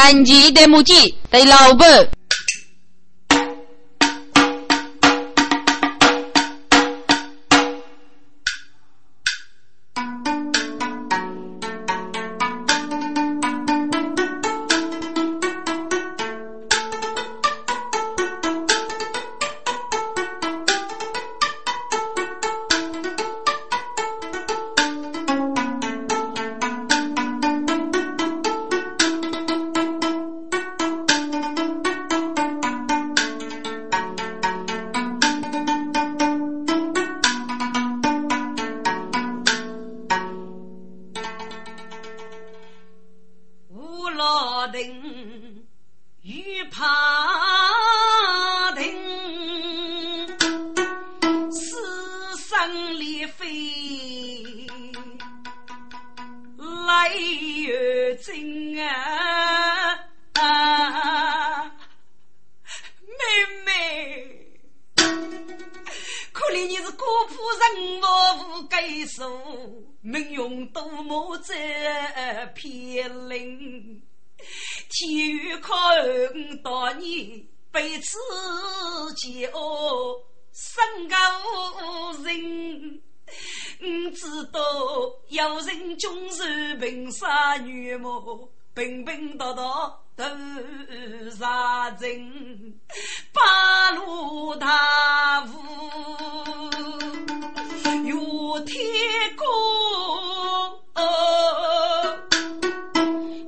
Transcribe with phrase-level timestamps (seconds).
[0.00, 1.84] 三级的母鸡对老婆。
[85.38, 90.24] 有人终是平沙原木，平平道道都
[91.30, 92.08] 沙尘；
[93.32, 95.48] 八路大雾
[98.04, 98.76] 有天
[99.36, 99.46] 公，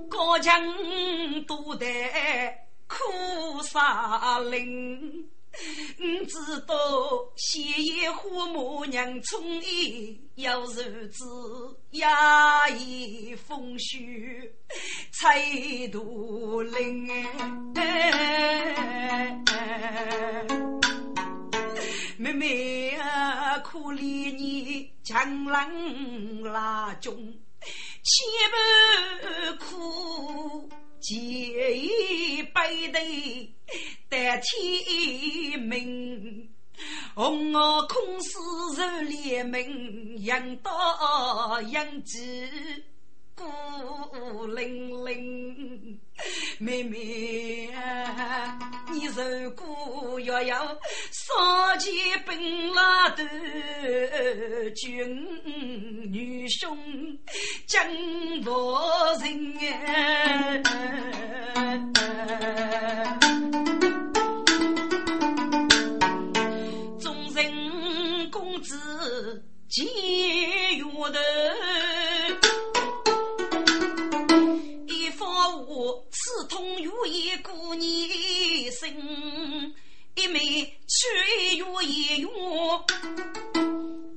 [0.09, 0.63] 高墙
[1.45, 1.87] 堵得
[2.87, 5.29] 苦沙林。
[5.99, 6.75] 你知道，
[7.37, 9.65] 鲜叶花母娘宠爱
[10.37, 11.25] 要日子，
[11.91, 14.53] 压抑风雪
[15.13, 15.43] 采
[15.89, 17.09] 杜林。
[22.17, 27.17] 妹妹啊，可怜你江郎拉中，
[28.03, 30.71] 千般苦。
[31.01, 33.53] 借一杯对
[34.09, 36.51] 代天命，
[37.15, 38.39] 红袄空丝
[38.77, 40.73] 如连门，杨刀
[41.63, 42.49] 杨枝
[43.41, 45.99] 孤零零。
[46.59, 48.59] 妹妹啊，
[48.93, 50.55] 你如果要有
[51.11, 51.91] 少钱
[52.27, 53.25] 本拉的
[54.73, 55.27] 军
[56.13, 56.77] 女兄，
[57.67, 57.83] 将
[58.45, 59.57] 我人
[67.01, 69.83] 众人公子皆
[70.77, 72.80] 月头。
[76.11, 77.89] 刺痛如一姑娘
[78.71, 79.75] 心，
[80.15, 80.39] 一枚
[80.87, 82.29] 去如一月，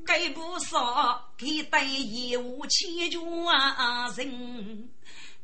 [0.06, 3.18] 给不少给带一无千家
[4.16, 4.90] 人，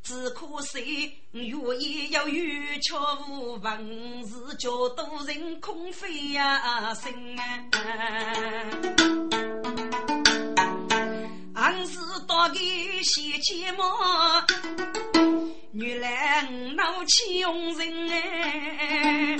[0.02, 1.44] 只可惜月
[1.78, 2.96] 夜要月缺
[3.28, 7.12] 无文字，叫多人空飞呀心
[11.54, 12.58] 俺是到底
[13.02, 13.84] 写寂寞。
[15.72, 19.36] 原来我闹穷人哎，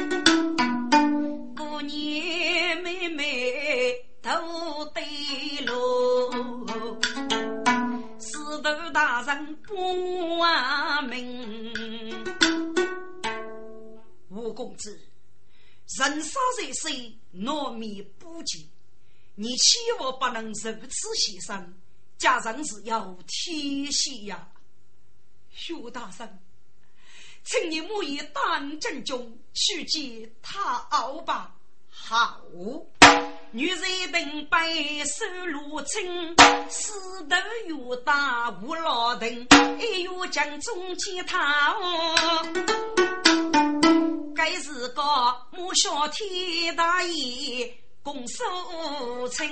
[1.57, 3.93] 过年妹妹
[4.23, 4.31] 都
[4.95, 5.03] 对
[5.67, 6.31] 路，
[8.21, 11.73] 四头大人不完命。
[14.29, 15.01] 吴公子，
[15.99, 18.71] 人生在世，难免不及，
[19.35, 21.67] 你千万不能如此牺牲，
[22.19, 24.49] 家人是要天惜呀。
[25.61, 26.27] 薛大圣，
[27.45, 31.55] 请你莫以当正中去见他熬吧。
[31.87, 32.41] 好，
[33.53, 34.73] 女人等白
[35.05, 36.35] 手如青，
[36.71, 36.95] 四
[37.29, 37.37] 头
[37.69, 39.29] 又大无老等，
[39.79, 41.77] 一月将中见他。
[44.35, 45.03] 该是个
[45.51, 48.43] 莫小天大爷共守
[49.29, 49.47] 城。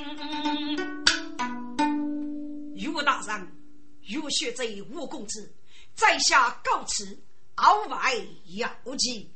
[2.75, 3.57] 岳大人，
[4.05, 5.55] 岳学贼吴公子。
[5.99, 7.19] 在下告辞，
[7.57, 8.15] 傲外
[8.55, 9.29] 要紧。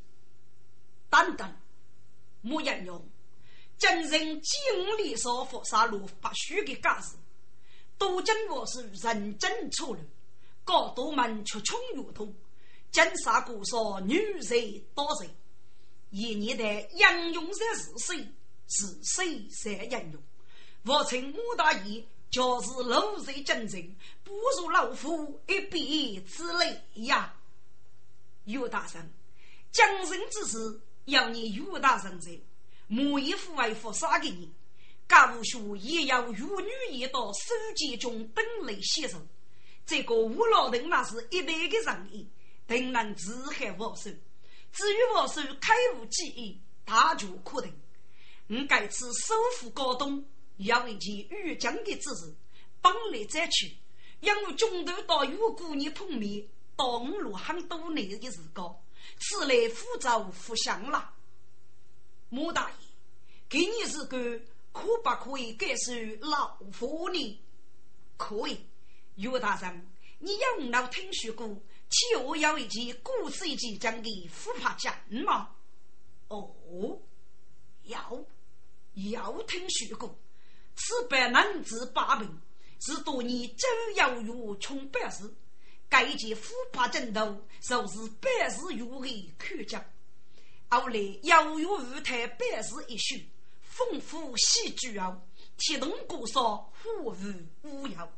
[1.10, 1.56] 等等，
[2.40, 3.04] 莫言用，
[3.76, 7.16] 真人经历所佛杀戮不虚的架势，
[7.98, 10.00] 都经我是认真处理，
[10.62, 12.32] 高度们却穷如通。
[12.92, 15.28] 金沙古说女人多人，
[16.10, 18.32] 一年的应用在是谁？
[18.68, 20.22] 是谁在应用？
[20.84, 22.04] 我称吴大爷。
[22.32, 23.94] 就是露水真人，
[24.24, 27.34] 不如老夫一臂之力呀！
[28.46, 29.12] 岳大人，
[29.70, 32.30] 将人之事要你岳大人在，
[32.88, 34.50] 莫一副为佛杀给你。
[35.06, 39.28] 家务书也要与女一道书记中等类写成。
[39.84, 42.26] 这个吴老人那是一代的人义，
[42.66, 44.10] 定能自害我手。
[44.72, 47.70] 至于我手开悟记忆，大局可定。
[48.48, 50.24] 我该次收复高东，
[50.58, 52.34] 要一件御将的之事，
[52.80, 53.76] 帮来再去。
[54.20, 56.46] 因为中途到与姑娘碰面，
[56.76, 58.76] 到五路很多年的时光，
[59.18, 61.12] 此来福州福乡了。
[62.28, 62.76] 穆大爷，
[63.48, 64.40] 给你是个
[64.72, 67.40] 可不可以改受老夫呢？
[68.16, 68.60] 可以。
[69.16, 69.86] 岳大人，
[70.20, 71.46] 你有没听说过？
[71.90, 74.96] 且我有一件故事一件讲的虎爬讲
[75.26, 75.50] 吗？
[76.28, 76.50] 哦，
[77.82, 78.26] 有，
[78.94, 80.16] 有听说过。
[80.76, 82.40] 此百男子八名。
[82.84, 85.32] 是多年周游于穷百事，
[85.88, 86.42] 该件虎
[86.72, 89.84] 爬枕头，就是百事有的口讲。
[90.68, 93.14] 后来游于舞台百事一宿，
[93.62, 95.22] 丰富戏剧哦，
[95.56, 97.14] 提动过少，虎舞
[97.62, 98.12] 无忧。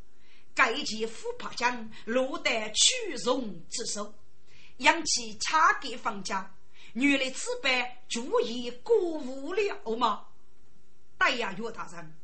[0.55, 2.93] 该件虎爬奖落得曲
[3.23, 4.15] 荣之手，
[4.79, 6.57] 扬起差给房价。
[6.95, 10.25] 原来此般足以过无了吗？
[11.19, 12.17] 对呀，岳大人。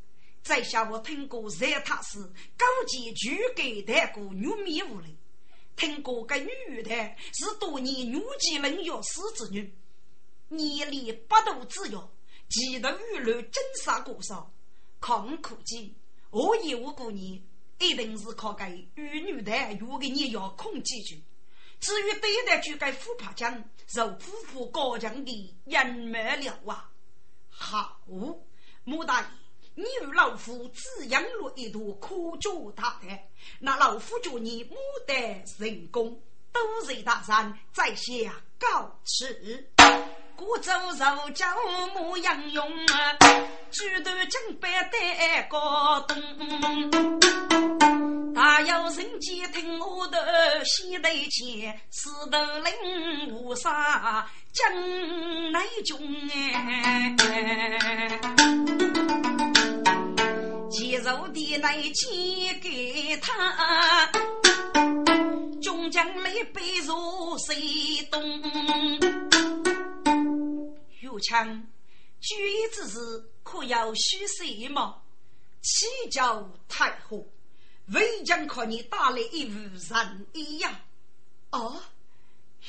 [0.43, 2.19] 在下我听过在他是
[2.57, 5.17] 高级举给带过玉米屋里，
[5.77, 6.91] 听过个女的
[7.33, 9.73] 是多年女技能药师之女，
[10.49, 12.11] 年龄八度之遥，
[12.49, 14.53] 几度雨露真杀过少，
[14.99, 15.95] 看可见，
[16.31, 17.43] 我以我过年
[17.79, 21.23] 一定是靠个玉女的有给你要控几句。
[21.79, 26.91] 至于对待就该虎爬江，受夫妇高强的隐瞒了啊！
[27.49, 28.01] 好，
[28.85, 29.29] 穆大爷。
[29.81, 33.19] 你与老夫只养了一朵可掬大的，
[33.61, 34.75] 那老夫祝你牡
[35.07, 35.17] 丹
[35.47, 36.21] 成功，
[36.53, 39.67] 多谢大山在下告辞。
[40.37, 41.47] 古走肉叫
[41.95, 42.71] 牧羊用，
[43.71, 46.15] 举头金杯戴高东。
[48.35, 55.99] 大有人间听我的西头前，石头岭无啥江南中
[56.31, 57.17] 哎。
[60.71, 64.07] 肌肉的来钱给他，
[65.61, 68.41] 中将来背入谁东？
[71.01, 71.67] 岳强，
[72.21, 72.99] 举一之事
[73.43, 75.03] 可要许谁吗？
[75.61, 77.27] 启教太后，
[77.89, 80.73] 为将可你打来一副人一样。
[81.51, 81.83] 哦，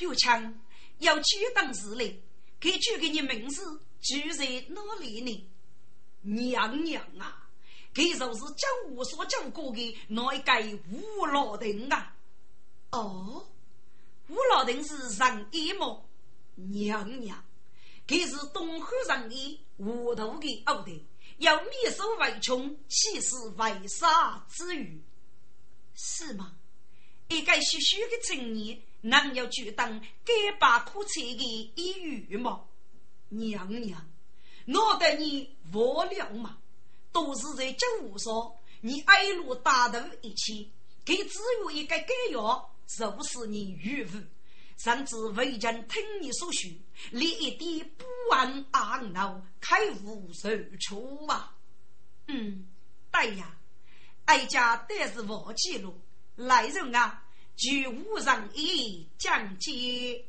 [0.00, 0.60] 岳强
[0.98, 2.20] 要举当时嘞，
[2.58, 5.48] 给举给你名字，举在哪里呢？
[6.22, 7.38] 娘娘啊！
[7.94, 12.14] 给就是讲我所讲过的那一个吴老亭啊！
[12.90, 13.46] 哦，
[14.28, 16.08] 吴老亭是人一么？
[16.54, 17.44] 娘娘，
[18.06, 20.92] 给是东汉人的无头的后代，
[21.38, 25.02] 要灭手为穷，气势为杀之余？
[25.94, 26.54] 是吗？
[27.28, 32.64] 一个虚虚的青年，能有举当改把苦菜的一语吗？
[33.28, 34.06] 娘娘，
[34.66, 36.58] 我得你无了吗？
[37.12, 38.32] 都是在江湖上，
[38.80, 40.72] 你挨路打头一起，
[41.04, 44.18] 给只有一个解药，就是你迂腐，
[44.78, 46.70] 甚至为人听你所说，
[47.10, 48.04] 连一点不
[48.34, 50.48] 安安闹，开悟受
[50.80, 51.54] 处啊！
[52.28, 52.66] 嗯，
[53.10, 53.56] 对呀，
[54.24, 55.92] 哀家但是忘记了，
[56.36, 57.24] 来人啊，
[57.56, 60.24] 据无人意讲解，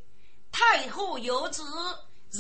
[0.52, 1.62] 太后有旨，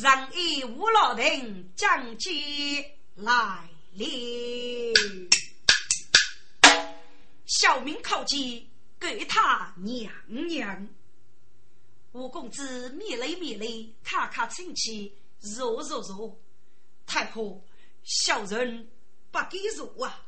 [0.01, 3.69] 让一吴老人讲解来。
[3.95, 4.91] 哩，
[7.45, 8.67] 小民叩见，
[8.99, 10.11] 给他娘
[10.47, 10.87] 娘。
[12.13, 16.39] 五公子面累面累，卡卡亲气，弱弱弱。
[17.05, 17.63] 太后，
[18.03, 18.89] 小人
[19.29, 20.25] 不敢入啊！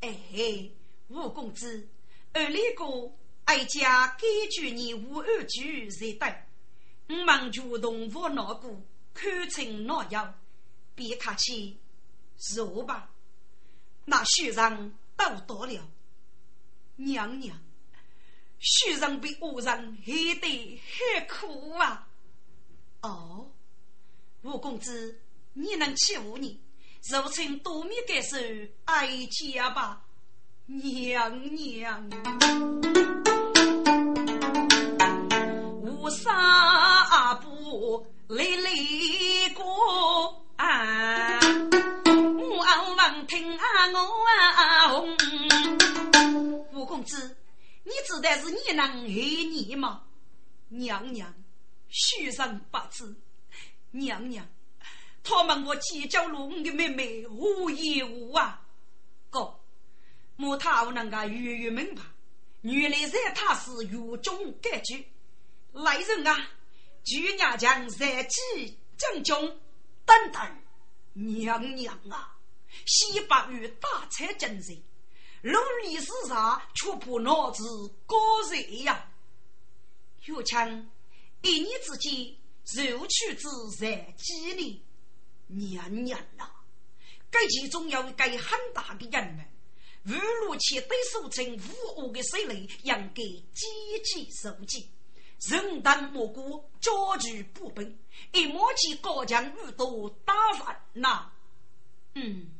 [0.00, 0.70] 哎，
[1.08, 1.88] 五公子，
[2.32, 3.12] 二里哥，
[3.46, 6.36] 哀家感觉你无二句在等。
[7.08, 10.38] 我忙主动我脑骨，看清脑药，
[10.94, 11.78] 别客气。
[12.42, 13.08] 说吧，
[14.04, 15.88] 那徐人都多了。
[16.96, 17.56] 娘娘，
[18.58, 20.80] 徐人被恶人害得
[21.16, 22.08] 很苦啊！
[23.00, 23.48] 哦，
[24.42, 25.20] 吴公子，
[25.52, 26.60] 你能欺负你，
[27.00, 28.36] 就请多米感受
[28.86, 30.04] 哀家吧。
[30.66, 32.10] 娘娘，
[35.80, 41.41] 无啥不累累过啊！
[43.26, 45.16] 听啊我啊红，
[46.72, 47.36] 吴公子，
[47.84, 50.04] 你知道是你能害你吗？
[50.68, 51.32] 娘娘，
[51.88, 53.14] 虚上不知，
[53.90, 54.46] 娘娘，
[55.22, 58.60] 他们我结交了我的妹妹无言无啊，
[59.30, 59.58] 哥，
[60.36, 62.02] 莫他无能个月月明白，
[62.62, 65.06] 原来在他是狱中改局，
[65.72, 66.48] 来人啊，
[67.04, 69.60] 举娘将在即将军
[70.04, 70.62] 等等，
[71.12, 72.34] 娘娘啊，
[72.86, 74.82] 西北与大才真人，
[75.42, 77.64] 如历史上却不脑子
[78.06, 78.16] 高
[78.50, 79.08] 人呀，
[80.24, 80.90] 岳强。
[81.42, 83.48] 一年之间，入去之
[83.80, 84.84] 在几里，
[85.48, 86.62] 娘娘啊！
[87.30, 89.44] 该其中有一个很大的人们，
[90.06, 94.88] 无论其对手成无恶的势力，应该积极收集。
[95.48, 97.98] 人当莫过家具不本，
[98.32, 99.84] 一摸起高墙遇到
[100.24, 101.32] 打翻呐。
[102.14, 102.52] 嗯，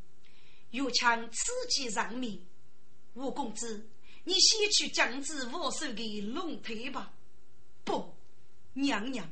[0.73, 2.45] 有枪刺激人民，
[3.15, 3.89] 吴公子，
[4.25, 7.13] 你先去将之我手的龙腿吧。
[7.85, 8.15] 不。
[8.75, 9.31] 娘娘，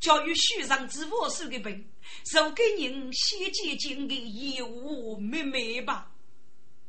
[0.00, 1.84] 教育书上之我手的本，
[2.24, 6.10] 授给您先接近的义务妹妹吧。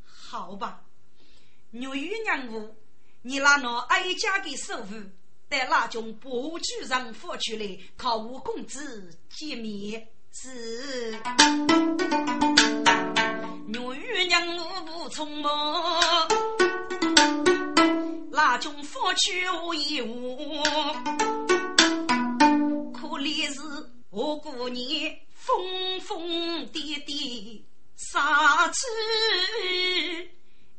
[0.03, 0.83] 好吧，
[1.69, 2.75] 女与娘夫，
[3.21, 4.95] 你拿那哀家的手斧，
[5.47, 11.21] 在那种薄具上放出来，靠吴公子见面是。
[13.67, 15.99] 女玉娘夫匆忙，
[18.29, 20.61] 那种放去无义务。
[22.93, 23.61] 可怜是
[24.11, 24.85] 我姑娘
[25.33, 26.21] 疯疯
[26.67, 27.63] 癫癫
[27.95, 30.31] 杀去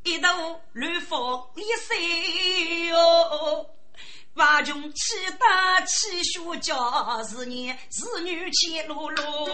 [0.05, 0.29] 一头
[0.73, 3.69] 乱风一岁哟，
[4.37, 6.75] 万穷气大气血家
[7.25, 9.49] 是年子女气落落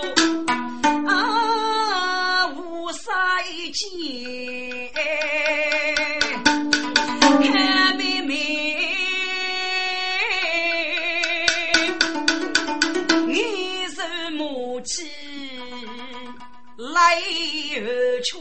[1.09, 4.91] 啊无杀一件
[7.53, 9.03] 看妹妹。
[14.85, 15.09] 起
[16.77, 17.15] 来
[17.77, 18.37] 而去，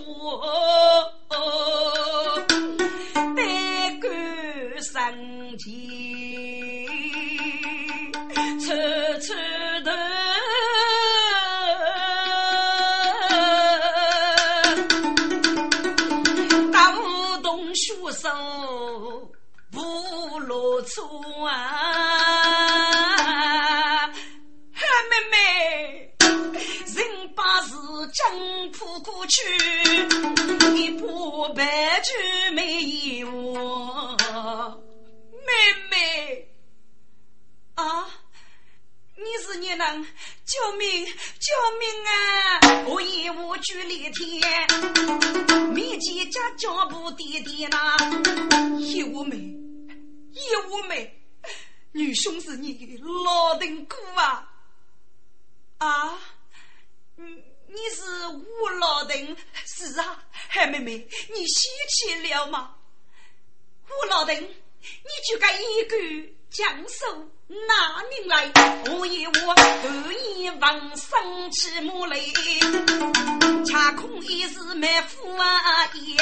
[4.81, 5.69] 百官升天，
[8.59, 8.65] 处
[9.21, 9.33] 处
[9.85, 9.91] 头，
[16.71, 16.97] 大武
[17.43, 18.27] 东学手
[19.69, 19.79] 不
[20.39, 21.51] 落错啊！
[28.13, 28.27] 江
[28.71, 29.41] 浦过去，
[30.75, 32.11] 一步白驹
[32.53, 32.83] 没
[33.19, 33.50] 有。
[40.51, 42.83] 救命救命啊！
[42.87, 44.67] 我一无举立天，
[45.71, 47.95] 面前家脚步滴滴呐。
[48.77, 51.23] 叶无梅，叶无梅，
[51.93, 54.51] 女兄是你老丁哥啊！
[55.77, 56.19] 啊，
[57.15, 57.43] 你。
[57.73, 59.33] 你是吴老丁，
[59.65, 62.75] 是啊，海妹妹，你想起了吗？
[63.87, 65.95] 吴老丁，你就该一个
[66.49, 67.31] 将手
[67.67, 68.49] 拿命来，
[68.91, 69.83] 我一我半
[70.37, 72.17] 夜望生起母来，
[73.65, 76.15] 恰空一时没福啊爹，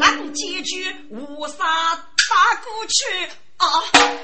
[0.00, 3.28] 让结局无杀打过去。
[3.58, 3.66] 啊！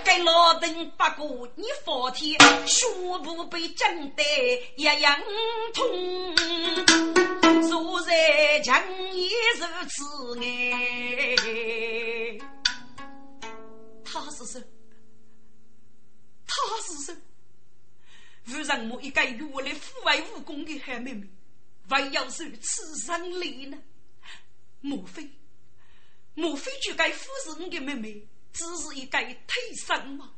[0.04, 1.24] 给老邓八个，
[1.54, 4.22] 你放天，胸部被震得
[4.76, 5.18] 一样
[5.72, 6.36] 痛。
[7.66, 8.78] 坐在墙
[9.14, 10.04] 也如此
[10.42, 10.44] 哎。
[14.04, 14.60] 他是谁？
[16.52, 17.16] 他是谁？
[18.46, 21.28] 无人我一个原来父爱无功的好妹妹，
[21.88, 23.78] 还要受此生累呢？
[24.80, 25.30] 莫非？
[26.34, 28.26] 莫非就该服侍你的妹妹？
[28.52, 30.32] 只是一个替身吗？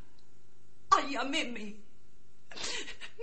[0.91, 1.75] 哎呀，妹妹，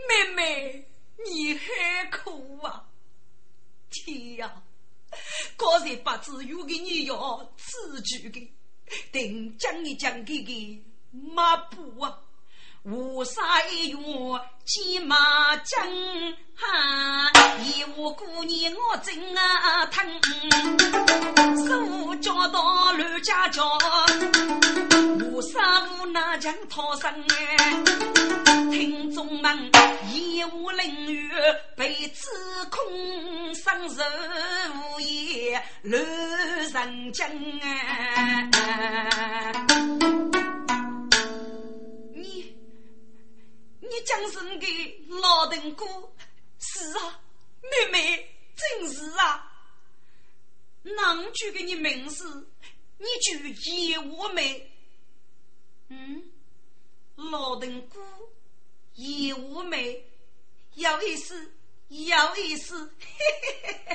[0.07, 0.89] 妹妹，
[1.23, 2.89] 你很苦啊！
[3.89, 4.63] 天呀，
[5.55, 8.51] 果然不知有个你要自举的，
[9.11, 12.23] 等讲一讲给个马步啊！
[12.83, 13.97] 无杀一月
[14.65, 15.87] 金马将，
[17.63, 20.03] 一无姑娘我真啊疼，
[21.67, 23.61] 手交到乱家家，
[25.31, 27.83] 无杀无那将逃生哎，
[28.71, 29.71] 听众们
[30.11, 31.31] 一无凌月
[31.77, 32.27] 被指
[32.71, 34.03] 控生受
[34.95, 37.29] 无言乱人将
[37.61, 38.49] 哎。
[43.91, 45.85] 你讲是你的老邓哥，
[46.59, 47.19] 是啊，
[47.61, 49.51] 妹妹真是啊。
[50.83, 52.49] 郎举给你名字，
[52.97, 54.71] 你就叶我妹。
[55.89, 56.23] 嗯，
[57.17, 57.99] 老邓姑
[58.93, 60.05] 也无美，
[60.75, 61.53] 有意思，
[61.89, 62.95] 有意思。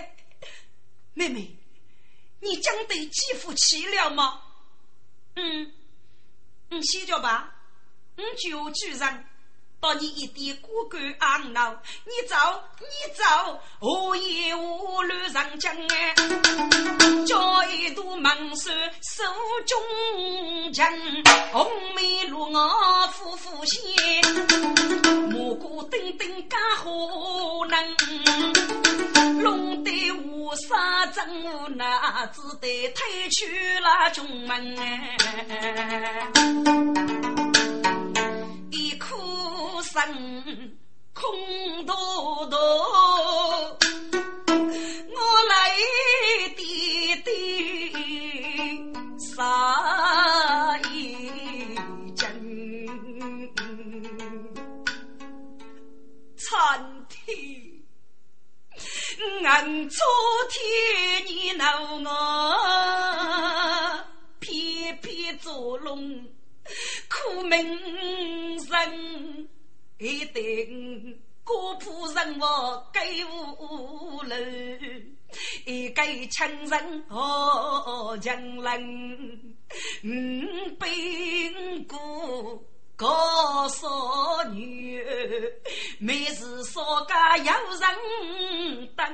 [1.14, 1.56] 妹妹，
[2.40, 4.42] 你将得继父起了吗？
[5.36, 5.72] 嗯，
[6.68, 7.56] 嗯，先着吧，
[8.16, 9.26] 嗯，就居然。
[9.78, 11.70] 把你一点骨干昂闹，
[12.04, 12.36] 你走，
[12.80, 13.22] 你走，
[13.80, 16.14] 我也无路上江哎，
[17.26, 18.70] 叫一朵猛兽
[19.14, 19.24] 手
[19.66, 20.90] 中枪，
[21.52, 23.84] 红梅路我夫妇先，
[25.30, 27.96] 蘑菇丁丁干何能？
[29.42, 31.86] 龙队无杀真无奈，
[32.32, 34.80] 只得退去了中门一
[39.16, 39.82] 哭。
[39.82, 40.78] 身
[41.14, 41.94] 空多
[42.50, 42.58] 多，
[44.48, 45.54] 我来
[46.56, 47.32] 点点
[49.18, 51.74] 杀一
[52.14, 52.26] 针，
[56.36, 56.46] 苍
[57.08, 57.16] 天，
[59.44, 60.04] 俺昨
[60.50, 61.64] 天你闹
[62.00, 62.08] 我，
[64.40, 66.26] 偏偏做龙
[67.26, 67.58] 苦命
[68.56, 69.48] 人。
[69.98, 74.36] 一定国破人我该无楼，
[75.64, 79.56] 一个亲人何强人？
[80.04, 80.86] 五百
[81.90, 82.64] 五
[82.96, 83.86] 高少
[84.54, 84.98] 女，
[85.98, 89.06] 每日少家有人等。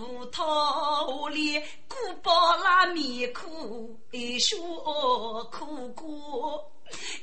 [0.00, 4.56] 五套里古包拉面苦，一宿
[5.50, 6.72] 苦过。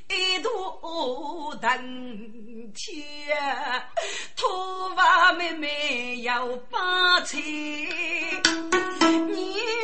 [0.10, 1.70] 一度等
[2.74, 3.34] 天，
[4.36, 8.44] 头发妹妹要把菜，你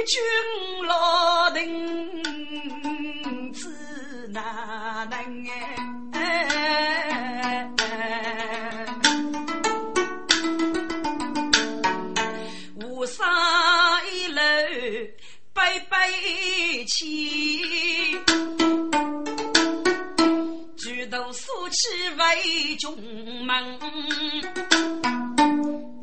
[0.06, 0.22] 君
[0.86, 1.64] 老等
[4.32, 5.48] 哪能
[6.14, 6.20] 哎？
[12.76, 13.28] 五山
[14.14, 14.42] 一楼
[15.54, 16.10] 拜拜
[16.88, 18.18] 起。
[21.10, 21.88] 都竖起
[22.20, 22.96] 为中
[23.44, 23.80] 门，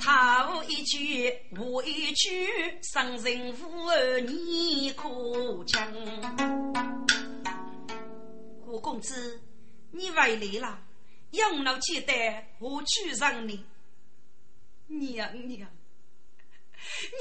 [0.01, 2.49] 他一句我一句，
[2.83, 5.09] 生人无儿你可
[5.65, 5.87] 讲。
[8.67, 9.41] 胡公子，
[9.93, 10.83] 你回来了，
[11.31, 13.65] 养老接待我举上你。
[14.89, 15.71] 娘娘，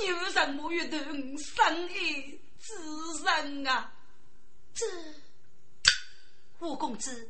[0.01, 2.73] 你为什么要对我生意之
[3.23, 3.93] 人啊？
[4.73, 4.85] 这
[6.57, 7.29] 胡公子。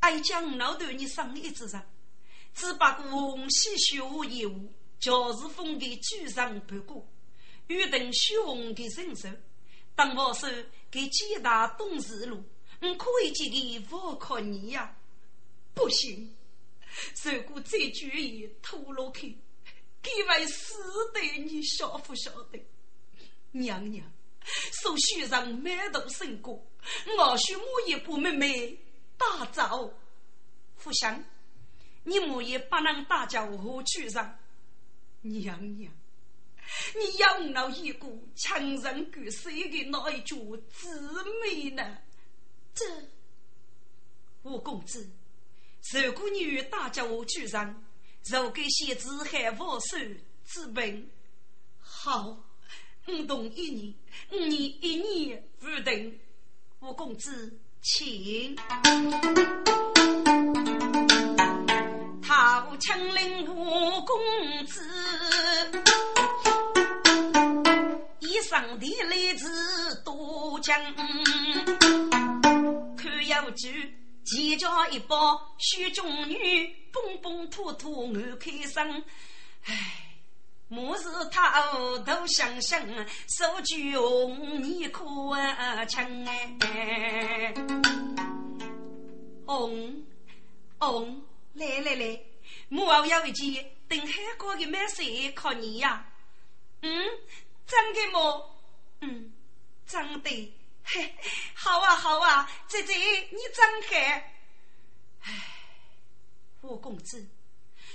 [0.00, 1.82] 爱将老对你生意之上，
[2.54, 3.96] 只把个红喜血
[4.28, 7.08] 业务，就是封给举上不过，
[7.68, 9.30] 欲等血红的人手，
[9.94, 10.46] 当我手
[10.90, 12.44] 给几大董事路，
[12.80, 14.94] 我可以借给我靠你呀！
[15.74, 16.34] 不行，
[17.24, 19.36] 如果这句言吐露去，
[20.02, 20.74] 给为死
[21.12, 22.64] 的你晓不晓得？
[23.52, 24.10] 娘娘，
[24.82, 26.54] 手续上满头生过，
[27.18, 28.78] 我许我也不妹妹。
[29.18, 29.90] 大早，
[30.76, 31.24] 福相，
[32.04, 34.38] 你莫也不能大叫何去上？
[35.22, 35.92] 娘娘，
[36.94, 40.36] 你养了一个强人骨髓的那一句
[40.70, 41.98] 姊妹呢？
[42.76, 42.84] 这，
[44.42, 45.10] 五公子，
[45.94, 47.82] 如果你大叫何去上，
[48.22, 49.96] 就给先子海我手
[50.44, 51.08] 之本。
[51.80, 52.36] 好，
[53.06, 53.96] 我同意你，
[54.30, 56.18] 你一年不等，
[56.80, 57.58] 五公子。
[57.82, 58.56] 请，
[62.20, 64.80] 陶青林五公子，
[68.36, 70.78] 一生的来自多江，
[72.94, 73.94] 看有句，
[74.26, 79.02] 骑着一帮雪中女，蹦蹦突突我开声，
[79.64, 80.02] 唉。
[80.68, 81.62] 莫是他
[82.04, 82.84] 都想想，
[83.28, 85.04] 手举红泥可
[85.88, 87.54] 枪哎，
[89.46, 90.04] 红
[90.78, 91.22] 红
[91.54, 92.20] 来来来，
[92.68, 96.04] 莫要一件等海哥的满水靠你呀，
[96.82, 97.06] 嗯，
[97.66, 98.44] 真的吗？
[99.00, 99.32] 嗯，
[99.86, 101.14] 真的，嘿，
[101.54, 104.34] 好啊好啊，姐姐你真开，
[105.20, 105.32] 唉，
[106.62, 107.26] 五公子，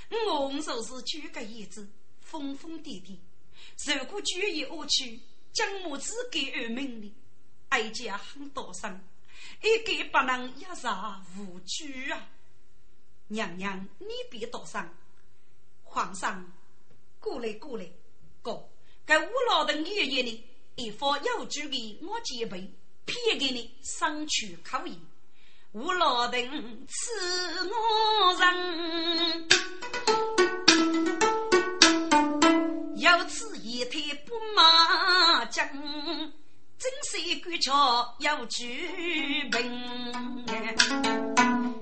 [0.10, 1.90] 我红手是举个叶子。
[2.24, 5.20] 疯疯癫癫，如果决意下去，
[5.52, 7.14] 将母子给儿命令，
[7.68, 9.04] 哀家很多声，
[9.62, 12.30] 一个不能一杀无惧啊！
[13.28, 14.90] 娘娘，你别多声，
[15.84, 16.50] 皇上，
[17.20, 17.86] 过来过来，
[18.42, 18.66] 哥，
[19.06, 20.44] 该吴老的爷爷呢？
[20.76, 22.72] 一副有主的我戒备，
[23.06, 24.98] 骗给你上去可以。
[25.74, 29.48] 我老丁赐我人，
[32.98, 35.68] 有此一推不马将，
[36.78, 39.62] 真是官桥有举兵。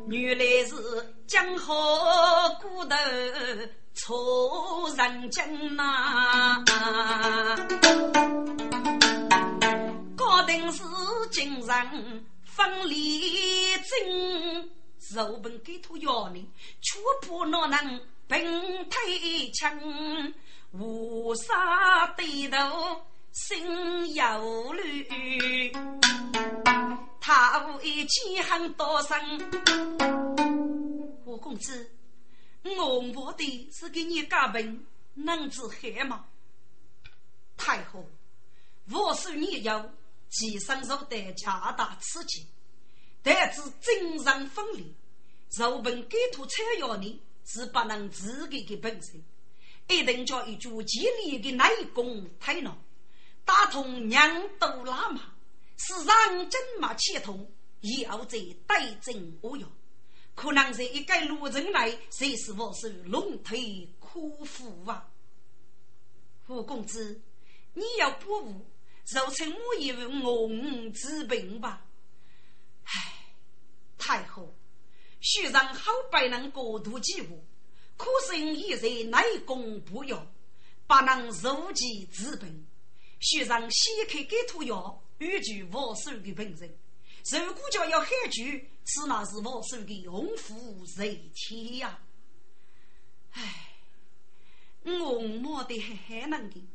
[0.08, 2.96] 原来是江河古头
[4.00, 6.64] 错人精呐，
[10.16, 10.82] 高定是
[11.32, 12.26] 精神。
[12.46, 14.70] 分离真，
[15.16, 16.50] 肉本给土要你，
[16.82, 19.80] 却不能能平推枪，
[20.72, 22.58] 无杀对头
[23.32, 25.72] 心有虑，
[27.22, 29.18] 他无一气很多声。
[31.26, 31.90] 五公子，
[32.63, 36.26] 我我的是给你加本，能治害吗？
[37.58, 38.06] 太后，
[38.91, 39.91] 我是你有。
[40.32, 42.45] 其身受的加大刺激，
[43.24, 44.86] 但是精神分裂，
[45.58, 49.24] 肉本给土采药呢，是不能自己的本身，
[49.88, 52.78] 一定叫一句激励的内功太浓，
[53.43, 55.34] 打通娘都拉马，
[55.78, 59.67] 是让真马切通，要在对症无药，
[60.39, 65.12] 可能在一个路程内，谁是我是龙腿苦服啊？
[66.47, 67.19] 吴公子，
[67.73, 68.65] 你要不误。
[69.04, 70.47] 就称我一为我
[70.93, 71.86] 治病吧。
[72.86, 73.34] 唉，
[73.97, 74.56] 太后，
[75.19, 77.43] 虽然好百能过度疾苦，
[77.97, 80.25] 可生一人内功不药，
[80.88, 82.65] 不能如疾治病。
[83.19, 86.73] 虽然先开给涂药，预具我手的本人。
[87.38, 92.00] 如果叫要害惧，此那是我手的用夫人体呀。
[93.32, 93.76] 唉，
[94.84, 96.68] 我没得还还能的。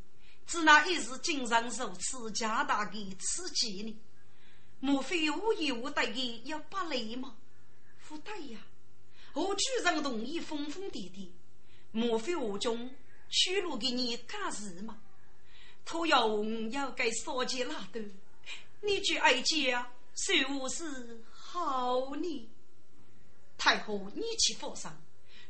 [0.46, 3.98] 只那一时精神受此加大的刺激呢？
[4.80, 7.36] 莫非无意无得的要拔雷吗？
[8.06, 8.60] 不对呀！
[9.32, 11.30] 我居然同意疯疯癫癫，
[11.90, 12.94] 莫非我中
[13.30, 15.00] 取路给你干事吗？
[15.86, 18.10] 他要要该少见那段，
[18.82, 22.50] 你就爱讲，谁无是好呢？
[23.58, 25.00] 太后，你去佛上，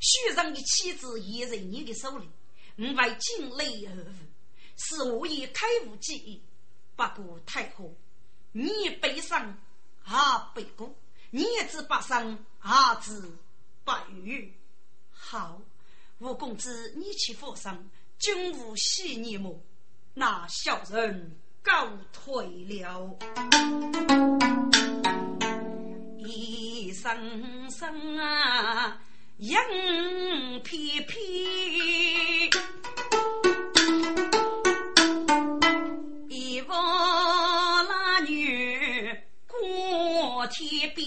[0.01, 2.29] 徐让的妻子也在你的手里，
[2.77, 4.13] 我为尽力而为。
[4.77, 6.43] 是我已开悟记忆，
[6.97, 7.95] 不过太后，
[8.53, 9.57] 你悲伤
[10.05, 10.95] 啊悲过，
[11.31, 13.23] 你也知悲伤啊知
[13.85, 14.53] 不语。
[15.11, 15.63] 好，
[16.19, 19.63] 吴公子，你去佛上，君无戏你么？
[20.15, 23.17] 那小人告退了。
[26.19, 28.99] 一声声啊，
[29.39, 29.57] 迎
[30.63, 32.51] 皮皮。
[40.51, 41.05] 天边，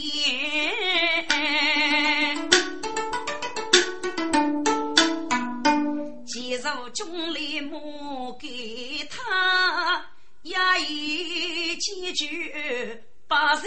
[6.26, 8.97] 既如中里莫给
[10.54, 12.52] 他，也已几句
[13.28, 13.64] 把人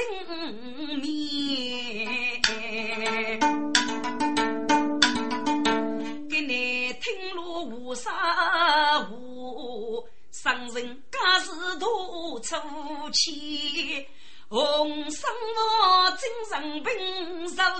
[1.01, 2.30] 面。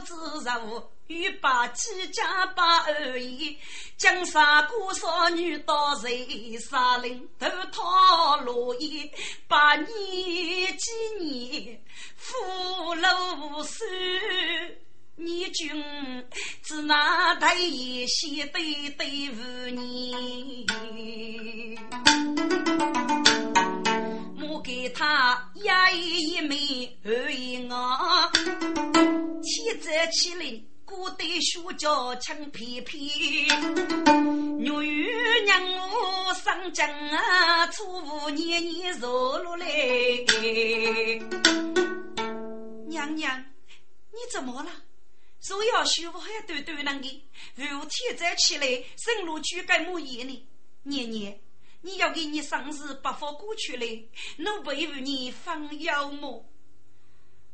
[0.01, 3.59] 之受，欲把几家把而已。
[3.97, 9.13] 江山过少女到谁杀人头套落叶，
[9.47, 9.87] 百年
[10.77, 10.91] 几
[11.23, 11.83] 年
[12.17, 13.85] 福禄无数，
[15.17, 16.29] 你君
[16.63, 20.67] 只拿台言先对对无你。
[24.59, 28.31] 给他压一一枚二一我，
[29.43, 33.49] 天在起来，古代书教枪皮皮，
[34.59, 34.71] 女
[35.11, 39.67] 儿娘我上江啊，初五年年坐落来。
[42.89, 43.45] 娘娘，
[44.11, 44.71] 你怎么了？
[45.49, 47.09] 若要学我还短短那个，
[47.55, 50.47] 如天在起来，生路去干么嘢呢？
[50.83, 51.41] 年年。
[51.83, 56.45] 你要给你生日不发过去嘞，奴为为你放妖魔。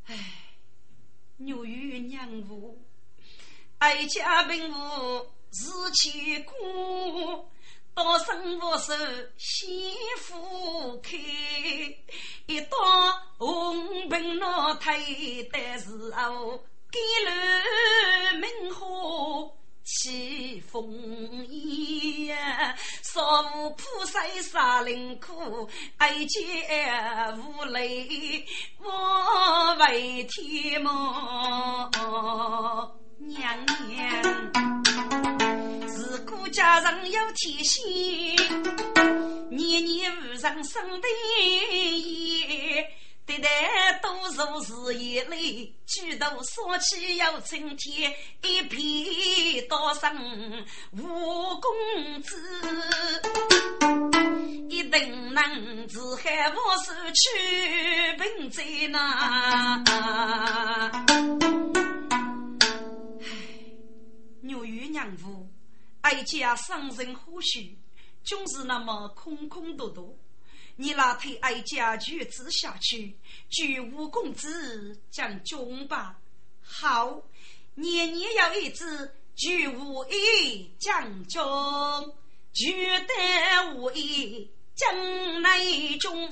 [0.07, 0.17] 唉，
[1.37, 2.85] 牛与娘夫，
[3.79, 7.51] 哀家并无日前过，
[7.95, 11.17] 到生活时幸福开，
[12.47, 12.77] 一到
[13.39, 17.31] 红盆老太的时候，给了
[18.41, 19.53] 门花。
[19.87, 20.85] 起风
[21.47, 22.37] 烟，
[23.05, 28.45] 少我菩萨杀灵苦，哀见无泪，
[28.81, 30.91] 我为天母。
[33.19, 34.53] 娘娘，
[35.87, 38.37] 自古佳人有天心，
[39.51, 41.07] 年年无上生的
[41.39, 42.96] 也。
[43.27, 52.41] 对待多如是一类，举头说起有春天，一片刀声无公子，
[54.69, 59.83] 一定能自害我手去平灾呐！
[59.87, 61.05] 唉，
[64.43, 65.49] 牛玉娘夫，
[66.03, 67.77] 哀家生人何须，
[68.23, 70.17] 总是那么空空洞洞。
[70.77, 73.17] 你那推哀家去子下去，
[73.49, 76.19] 举五公子将军吧。
[76.61, 77.23] 好，
[77.75, 81.43] 年年要一支举五一将军，
[82.53, 86.29] 举得五一将内中。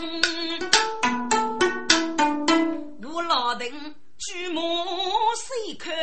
[3.02, 4.60] 我老邓举目
[5.36, 5.94] 细看，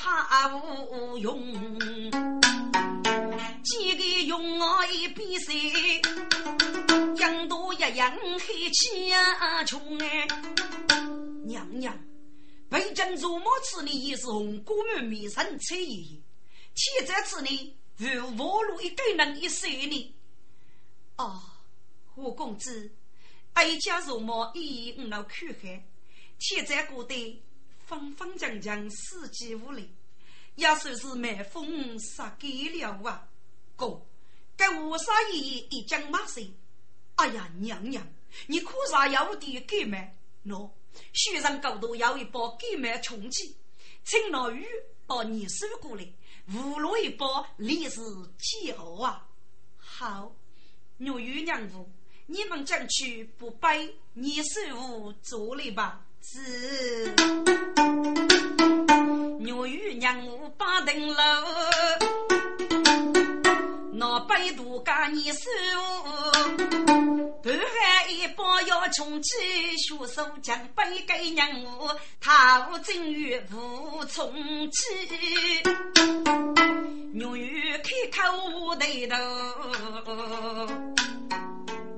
[0.00, 1.42] 他无用。
[3.64, 5.52] 几个用我一比赛，
[7.16, 10.28] 样多一样黑气啊穷哎！
[11.44, 11.98] 娘娘，
[12.70, 16.22] 北京如毛此里也是红姑母迷神彩衣，
[16.76, 20.14] 现在此里如活路一个人一岁呢。
[21.16, 21.42] 哦，
[22.14, 22.92] 五公子，
[23.54, 25.84] 哀家如毛一五老看海，
[26.38, 27.42] 现在过得
[27.88, 29.90] 方方将将，四季无力，
[30.56, 33.26] 也算是满风杀给了啊！
[33.76, 34.06] 哥，
[34.58, 36.52] 给五杀爷爷一讲马谁？
[37.14, 38.06] 哎呀，娘娘，
[38.46, 40.14] 你可啥要的给买？
[40.44, 40.70] 喏，
[41.14, 43.56] 学生高头要一包给买充气，
[44.04, 44.66] 请老雨
[45.06, 46.06] 到你手过来，
[46.52, 48.00] 五路一包历史
[48.38, 49.26] 记号啊！
[49.78, 50.36] 好，
[50.98, 51.90] 牛玉娘夫，
[52.26, 56.04] 你们将去不背你手无做了吧？
[56.30, 57.14] 是。
[59.38, 61.14] 牛玉娘夫八等楼。
[63.92, 65.48] 那百度干你手，
[67.42, 69.30] 半海一包要穷起，
[69.78, 74.84] 学手将背给娘我，他正月无从起，
[77.14, 77.72] 牛鱼
[78.12, 79.16] 开口对头，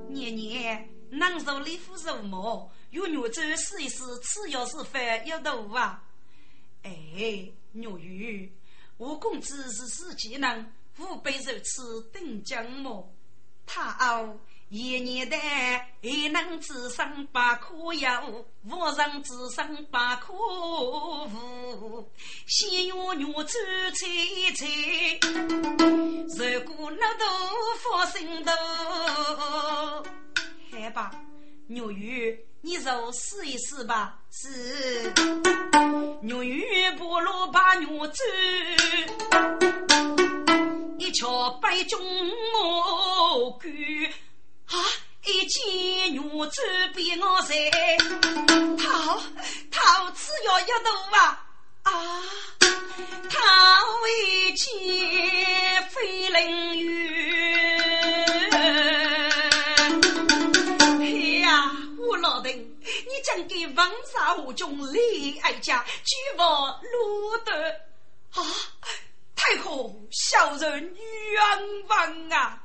[0.07, 6.03] 年年能受里夫肉毛，有女子试一试，吃药是饭要多啊！
[6.83, 6.91] 哎，
[7.71, 8.51] 女鱼，
[8.97, 10.71] 我公子是死技能。
[10.97, 13.13] 吾辈如此等将么？
[13.65, 22.11] 他傲一年的还能只生八颗药，无人只生八颗五。
[22.45, 23.57] 先用牛煮
[23.93, 24.05] 菜
[24.55, 24.67] 菜，
[25.79, 27.25] 如果那豆
[27.77, 28.51] 腐心头，
[30.71, 31.11] 好吧，
[31.67, 34.19] 女鱼，你就试一试吧。
[34.31, 35.11] 是
[36.21, 36.63] 牛鱼
[36.97, 38.23] 不如把牛煮。
[40.97, 41.99] 一瞧白中
[42.53, 43.67] 毛狗
[44.67, 44.77] 啊！
[45.25, 46.61] 一见女子
[46.95, 47.55] 比我帅，
[48.77, 49.21] 讨
[49.71, 51.45] 讨只要一头啊
[51.83, 51.91] 啊！
[53.29, 53.37] 讨
[54.07, 54.69] 一见
[55.89, 56.87] 飞灵雨。
[63.11, 67.81] 你讲给王沙武中李爱家举报路的
[68.33, 68.41] 啊！
[69.35, 72.63] 太后，小人冤枉啊！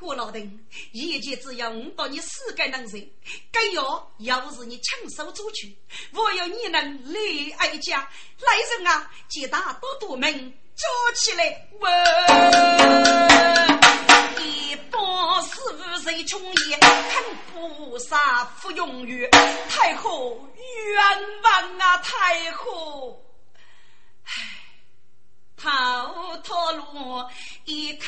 [0.00, 3.08] 胡老邓，一切只要我到你死该能行，
[3.52, 5.78] 该要要是你亲手做去，
[6.12, 7.20] 我要你能来
[7.58, 8.10] 哀家。
[8.40, 10.32] 来人啊，接大多多门
[10.74, 11.68] 抓起来！
[16.08, 19.30] 谁穷也，恨菩萨不永远。
[19.68, 20.96] 太后冤
[21.42, 21.98] 枉啊！
[21.98, 23.22] 太后。
[24.24, 24.32] 唉
[25.54, 26.82] 逃脱路
[27.66, 28.06] 一口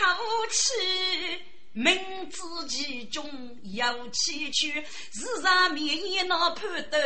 [0.51, 1.95] 气，明
[2.31, 3.23] 知其中
[3.65, 3.85] 有
[4.15, 4.83] 崎岖，
[5.13, 6.97] 日上面一那判斗，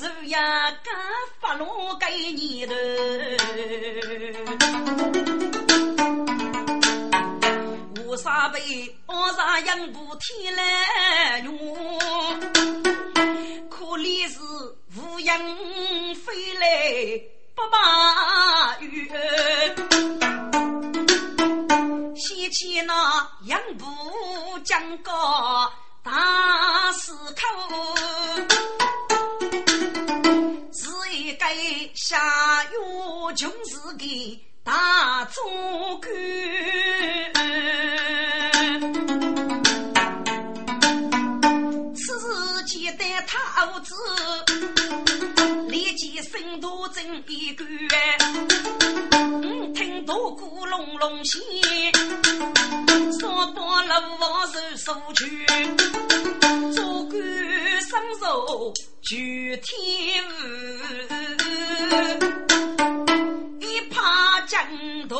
[0.00, 0.92] 如呀敢
[1.40, 2.74] 发落给你的。
[8.10, 8.60] 无啥被
[9.06, 11.56] 我上养不天来用，
[13.70, 14.40] 可怜是
[14.96, 17.22] 无影飞来。
[17.54, 19.08] 不把雨，
[22.16, 23.86] 掀起那杨步
[24.64, 27.94] 江高大石口，
[30.72, 31.46] 是一个
[31.94, 32.70] 下雨
[33.36, 34.04] 穷是个
[34.70, 35.42] 大总
[36.00, 36.08] 官，
[41.96, 43.92] 此间的桃子，
[45.66, 47.64] 立即身多正一个，
[49.42, 51.42] 嗯，听到鼓隆隆响，
[53.18, 55.44] 上把了房是收去，
[56.72, 57.20] 做官
[57.82, 60.24] 生手举天。
[63.70, 65.16] 一怕江头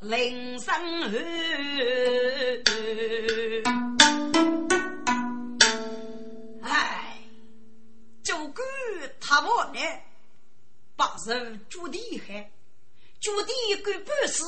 [0.00, 1.18] 铃声吼。
[9.28, 9.80] 他我呢，
[10.94, 12.52] 把人做厉害，
[13.20, 14.44] 做的干办事，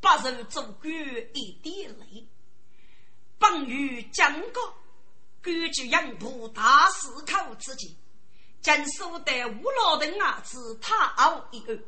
[0.00, 0.88] 把人做官
[1.34, 2.28] 一点累。
[3.38, 4.60] 本于讲告，
[5.42, 7.98] 根据杨部大思考之际，
[8.64, 11.78] 将所得五老的儿子他傲一二，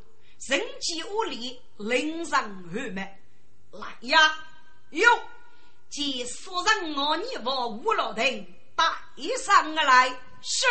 [0.47, 3.01] 人机无力，令人耳目。
[3.71, 4.37] 来呀，
[4.91, 5.07] 哟，
[5.89, 8.23] 即所人我你我五老等
[8.75, 8.85] 带
[9.43, 10.07] 上来
[10.41, 10.67] 是。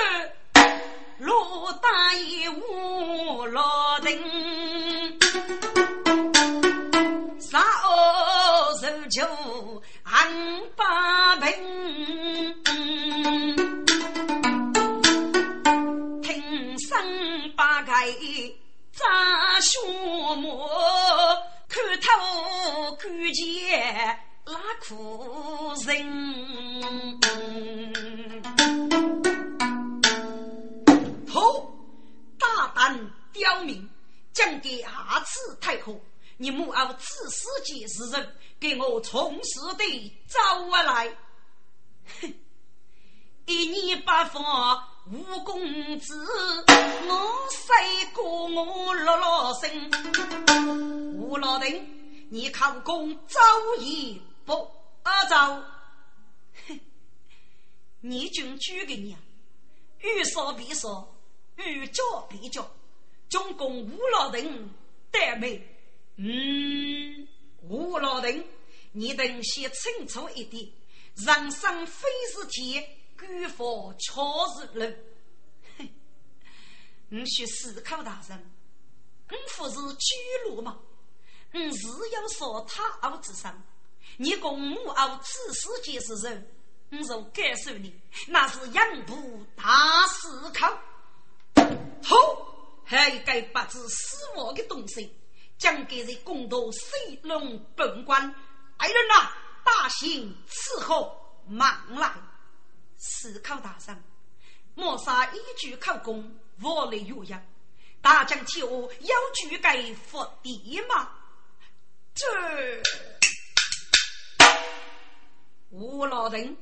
[1.18, 5.18] 罗大爷无老丁，
[7.40, 12.62] 啥哦受酒俺八平，
[17.56, 18.12] 声八开
[18.92, 19.78] 扎血
[20.36, 20.68] 沫，
[21.68, 27.18] 看头看见拉苦人。
[32.38, 33.88] 大胆刁民，
[34.34, 35.98] 将给阿次太后，
[36.36, 41.08] 你母后自私节之人，给我从实的招过来。
[42.20, 42.34] 哼！
[43.46, 44.44] 一年八方
[45.12, 46.26] 吴公子，
[46.66, 49.90] 我谁过我落落身？
[51.14, 53.40] 吴老丁，你考功早
[53.78, 54.68] 已不
[55.30, 55.62] 早。
[56.66, 56.80] 哼！
[58.00, 59.16] 你军举给你，
[60.00, 61.14] 欲说必说。
[61.54, 62.68] 欲教必教，
[63.28, 64.70] 总共吴老人
[65.12, 65.64] 得没？
[66.16, 67.28] 嗯，
[67.62, 68.44] 吴老人，
[68.90, 70.68] 你等先清楚一点。
[71.14, 72.84] 人生非是天，
[73.18, 74.12] 官佛却
[74.60, 75.04] 是人。
[75.78, 75.88] 哼，
[77.08, 78.38] 你学思考大人，
[79.30, 80.14] 你不是居
[80.48, 80.78] 罗吗？
[81.52, 83.62] 你是要说他傲之上，
[84.18, 86.52] 你公母傲自私皆是人。
[86.88, 87.92] 你若感受你，
[88.28, 90.68] 那是养不大思考。
[92.04, 92.16] 好，
[92.84, 95.12] 还有该不知死亡的东西，
[95.58, 98.22] 将给人公道水龙本官。
[98.78, 99.32] 来人呐，
[99.64, 102.14] 大刑伺候，忙来！
[102.98, 104.04] 思考大人，
[104.74, 107.46] 莫杀一举口供，我来岳阳。
[108.00, 111.10] 大将替我要举该伏地吗？
[112.14, 112.82] 这
[115.70, 116.56] 吴老人，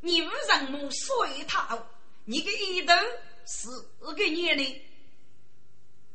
[0.00, 1.78] 你无人母随他，
[2.24, 2.94] 你个一头。
[3.48, 3.68] 是
[4.00, 4.82] 个年龄，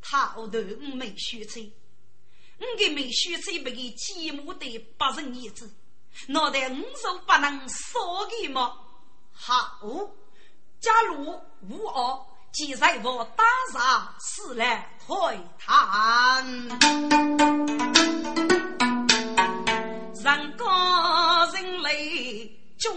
[0.01, 0.59] 他后头
[0.95, 1.61] 没学车，
[2.59, 5.73] 我给没学车，不给继母的八人儿子，
[6.27, 8.77] 脑袋五手不能少给吗？
[9.43, 9.79] 好，
[10.79, 12.19] 假如无二，
[12.53, 16.45] 即在我打上死来退堂，
[20.23, 22.95] 人高人累中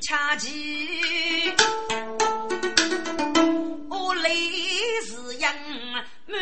[0.00, 1.54] 恰吉。
[4.22, 4.34] 雷
[5.02, 5.46] 是鹰
[6.26, 6.36] 满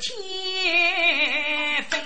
[0.00, 0.10] 天
[1.84, 2.00] 飞，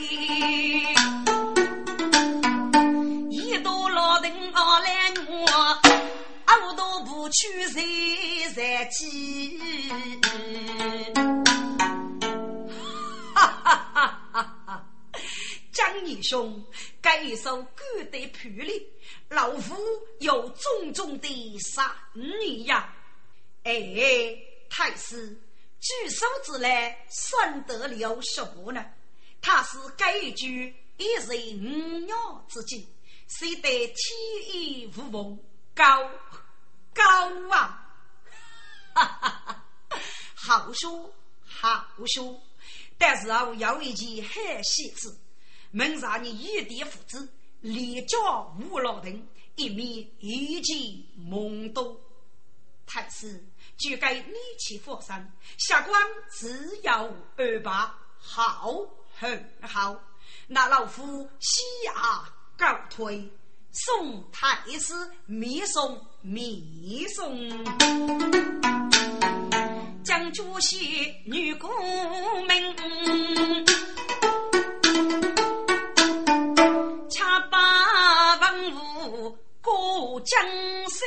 [3.31, 5.81] 一朵老丁熬来我，
[7.25, 9.59] 我都不去谁在记。
[13.35, 14.87] 哈哈哈哈哈！
[15.73, 16.63] 江义兄，
[17.01, 17.83] 该一首歌
[18.13, 18.87] 的魄力，
[19.31, 19.75] 老夫
[20.21, 22.95] 有重重的赏你呀！
[23.63, 23.73] 哎。
[24.69, 25.41] 太师，
[25.79, 26.69] 举手之劳，
[27.09, 28.85] 算得了什么呢？
[29.41, 31.29] 他是该局一人
[31.65, 32.89] 五鸟之计，
[33.29, 33.97] 虽得天
[34.53, 35.39] 衣无缝，
[35.73, 36.11] 高
[36.95, 37.91] 高啊！
[38.95, 39.65] 哈哈哈！
[40.35, 41.13] 好说
[41.45, 42.41] 好说，
[42.97, 44.33] 但是啊，我有一件好
[44.63, 45.15] 喜事，
[45.73, 47.29] 门上你一点父子，
[47.61, 50.77] 连叫吴老人，一面一见
[51.17, 52.01] 梦多。
[52.87, 53.45] 太师。
[53.77, 58.73] 就该你去佛山，下官只要二把好
[59.19, 60.01] 很好。
[60.47, 63.29] 那老夫西牙告退，
[63.73, 64.95] 送太师
[65.27, 67.39] 密送密送
[70.03, 70.79] 将军些
[71.27, 71.71] 女工
[72.47, 72.75] 们，
[77.11, 80.43] 恰把文武过江
[80.89, 80.99] 生。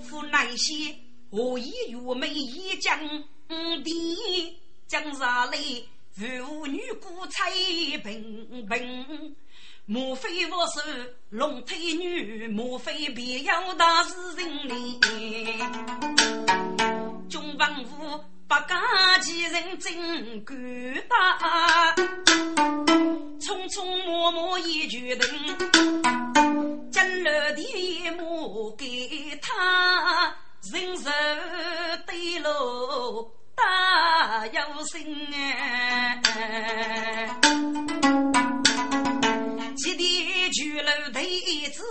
[0.00, 0.92] 夫乃些
[1.30, 2.98] 何以愚梅一将
[3.84, 5.56] 敌，将上来，
[6.10, 7.48] 妇女姑才
[8.02, 9.36] 平平。
[9.84, 12.46] 莫非我是龙腿女？
[12.46, 15.00] 莫非别有大事人哩？
[17.28, 20.56] 中房府八家几人真敢
[21.08, 21.96] 打？
[23.40, 25.28] 匆匆忙忙一决定，
[26.92, 30.32] 将了的莫给他，
[30.72, 31.10] 人手
[32.06, 36.22] 对路大有心哎。
[39.74, 41.82] 几地巨楼对子，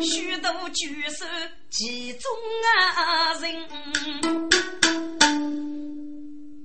[0.00, 1.26] 许多举手
[1.68, 2.30] 集中
[2.76, 4.50] 啊人。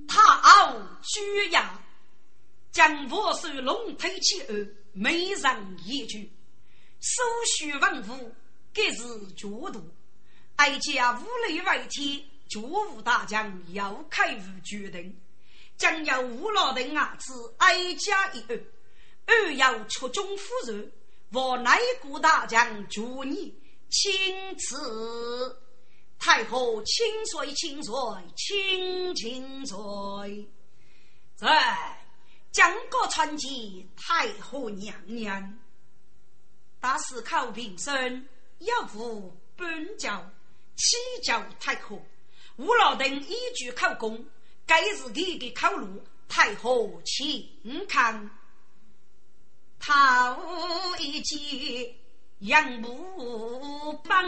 [0.08, 1.80] 他傲举呀，
[2.72, 4.53] 将佛手龙推起后，
[4.93, 6.32] 没人一句。
[6.99, 7.24] 手
[7.58, 8.36] 续文武，
[8.74, 9.03] 各是
[9.36, 9.84] 角度。
[10.58, 15.20] 哀家无内外天，绝无大将要开无决定，
[15.78, 18.60] 将要五老等啊，子哀家一二。
[19.28, 20.91] 二要出中夫人，
[21.34, 23.53] 我乃顾大将祝你
[23.89, 25.61] 请赐
[26.17, 27.93] 太后清水清水
[28.36, 30.49] 清清水，
[31.36, 32.09] 在
[32.51, 35.59] 江国传奇太后娘娘，
[36.80, 38.28] 大事考平生
[38.59, 40.32] 要负本教
[40.78, 42.01] 启教太后，
[42.55, 44.25] 吴老等一举考功，
[44.65, 48.32] 该是你的考路，太后请看。
[49.80, 50.38] 他
[50.99, 51.95] 一见
[52.39, 54.23] 杨木帮。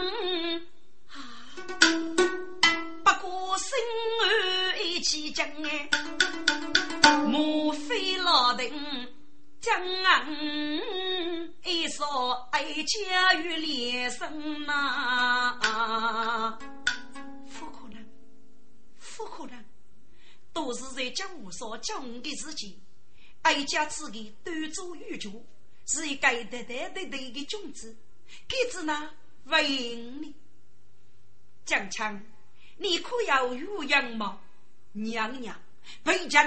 [1.08, 1.18] 啊，
[3.04, 3.68] 不过生
[4.22, 5.90] 儿一起讲哎，
[7.26, 8.70] 莫非老邓
[9.60, 9.72] 将
[11.64, 16.58] 一说爱家与连生呐？
[17.58, 18.08] 不可能，
[19.16, 19.64] 不可能，
[20.52, 22.54] 都是在讲我说讲的事。
[22.54, 22.80] 情。
[23.42, 25.44] 哀家自己端坐御主，
[25.86, 27.96] 是一个代代代代的君子。
[28.46, 29.10] 给子呢，
[29.44, 30.34] 为你
[31.64, 32.20] 江强，
[32.76, 34.40] 你可要岳阳吗？
[34.92, 35.56] 娘娘，
[36.02, 36.44] 本将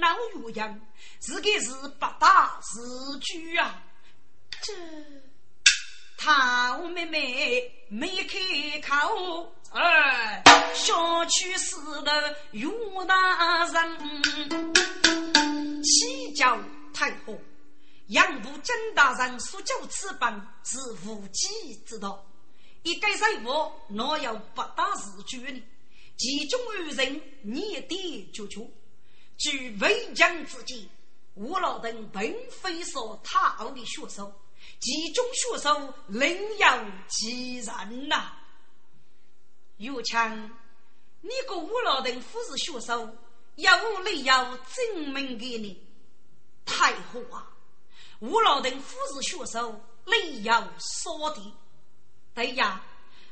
[0.00, 0.80] 老岳阳，
[1.18, 3.82] 自己是不大自居啊。
[4.60, 4.72] 这，
[6.16, 10.42] 唐妹妹没开口，哎，
[10.74, 12.68] 小区死的岳
[13.06, 14.81] 大人。
[16.42, 16.58] 启教
[16.92, 17.38] 太后，
[18.08, 20.28] 杨步真大人所教此本
[20.64, 20.76] 是
[21.06, 22.26] 无稽之道。
[22.82, 25.62] 一改任务，哪有不大自觉呢？
[26.16, 28.68] 其中有人逆地决绝，
[29.38, 30.88] 据为将之计，
[31.34, 34.34] 吴老等并非所他傲的学手，
[34.80, 36.66] 其中学手另有
[37.08, 38.32] 其人呐。
[39.76, 40.50] 岳强，
[41.20, 43.16] 你个吴老等不是学手？
[43.54, 45.86] 要无理由证明给你，
[46.64, 47.48] 太后啊！
[48.20, 50.52] 吴老等夫是学手，理由
[51.04, 51.52] 说的。
[52.34, 52.84] 对呀，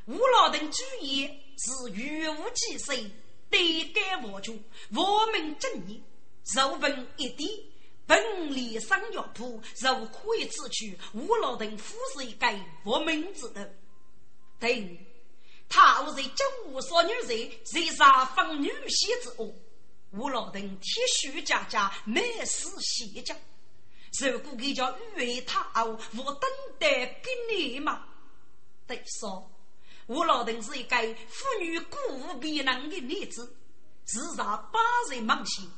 [0.07, 1.26] 吴老等主意
[1.57, 3.11] 是愚无忌谁，
[3.49, 4.61] 对改我主，
[4.95, 6.03] 我们正义。
[6.55, 7.72] 若问一滴，
[8.07, 10.99] 本立商药铺，若可以自取。
[11.12, 13.72] 吴老等夫是一改我们之德。
[14.59, 14.99] 等
[15.68, 19.55] 他若在江湖少女人，谁杀风女婿之恶？
[20.13, 23.37] 吴老等铁血家家，乃是邪将。
[24.19, 26.51] 如果给叫与他傲，我等
[26.81, 28.05] 待给你吗？
[28.89, 29.49] 对说，
[30.09, 30.97] 吴老等是一个
[31.29, 31.97] 妇女孤
[32.41, 33.57] 僻能的女子，
[34.05, 34.81] 自上八
[35.11, 35.71] 人忙行，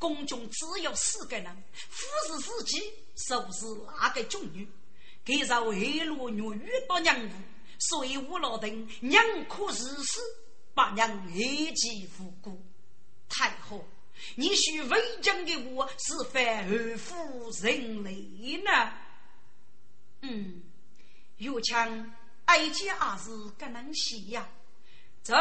[0.00, 2.92] 宫中只有四个人，夫是自己，
[3.28, 3.66] 收是
[4.00, 4.68] 那个中女？
[5.24, 7.36] 给着黑罗女遇到娘夫，
[7.78, 10.20] 所以吴老等娘可日死，
[10.74, 12.60] 把娘一起无辜。
[13.28, 13.84] 太后，
[14.34, 18.92] 你许为将的我是反而负人类呢？
[20.22, 20.62] 嗯，
[21.38, 22.14] 岳强，
[22.46, 24.48] 哀家也是个能写呀。
[25.22, 25.34] 这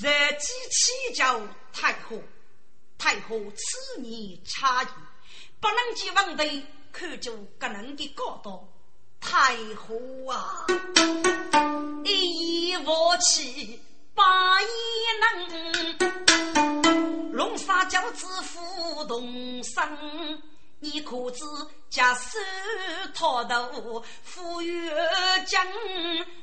[0.00, 1.40] 在机器叫
[1.72, 2.22] 太后，
[2.96, 4.86] 太后此年差异，
[5.60, 8.68] 不能及王队看着个能的高度。
[9.20, 10.66] 太后啊，
[12.04, 13.82] 一言我气，
[14.16, 14.68] 八言
[15.20, 15.32] 能。
[17.32, 20.42] 龙沙教子扶同生，
[20.80, 21.44] 你可知
[21.90, 22.38] 家手
[23.14, 24.90] 套头，富裕
[25.46, 25.64] 将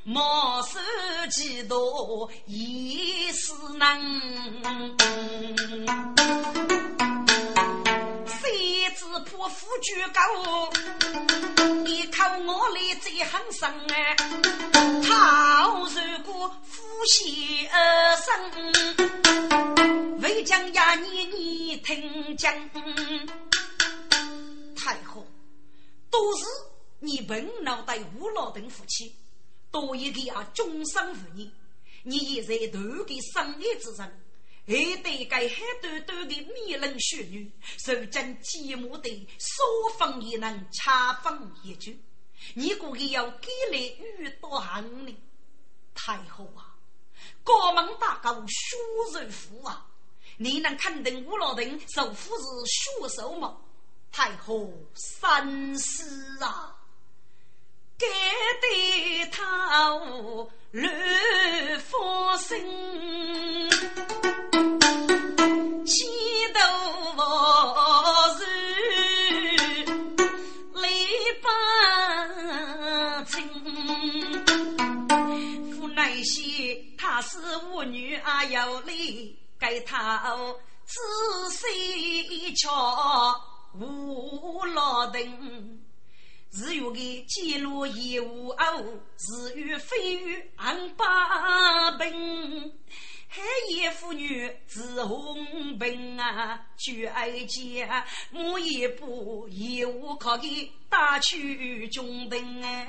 [0.04, 0.80] 毛手
[1.32, 4.96] 几多也是能。
[8.92, 10.22] 只怕夫君高，
[11.84, 14.16] 你靠我来最狠生哎！
[15.04, 18.28] 他如果夫喜而生，
[20.22, 22.54] 为将呀你你听讲，
[24.76, 25.26] 太后
[26.10, 26.46] 都是
[27.00, 29.16] 你本脑袋无脑等夫妻，
[29.72, 31.50] 多一个呀终身妇女，
[32.04, 34.12] 你也在头个生意之上。
[34.66, 42.02] 还得该海短短的美人淑女，受尽寂寞的说风也能恰风一句。
[42.54, 45.18] 你估计要给来遇到行呢？
[45.94, 46.76] 太后啊，
[47.44, 48.78] 高门大高，血
[49.14, 49.86] 肉富啊！
[50.38, 53.58] 你能肯定吴老人受夫是血手吗？
[54.12, 56.73] 太后三思啊！
[58.04, 58.14] 该
[58.62, 58.68] 对
[59.32, 60.84] 他无乱
[61.80, 62.50] 发心。
[65.86, 65.96] 千
[66.54, 66.60] 头
[67.16, 67.20] 佛
[68.38, 68.42] 是
[70.74, 70.82] 泪
[71.42, 71.46] 不
[73.26, 73.36] 清，
[75.72, 77.38] 父乃些他是
[77.74, 80.36] 我女儿有泪，给他
[80.86, 81.00] 仔
[81.52, 83.36] 细瞧
[83.80, 85.22] 无老等，
[86.54, 92.12] 是有个记录业务哦，是与非与安八本。
[93.36, 93.42] 黑
[93.74, 102.88] 夜妇女自红病啊，举哀家我也不义务可给打去中等啊，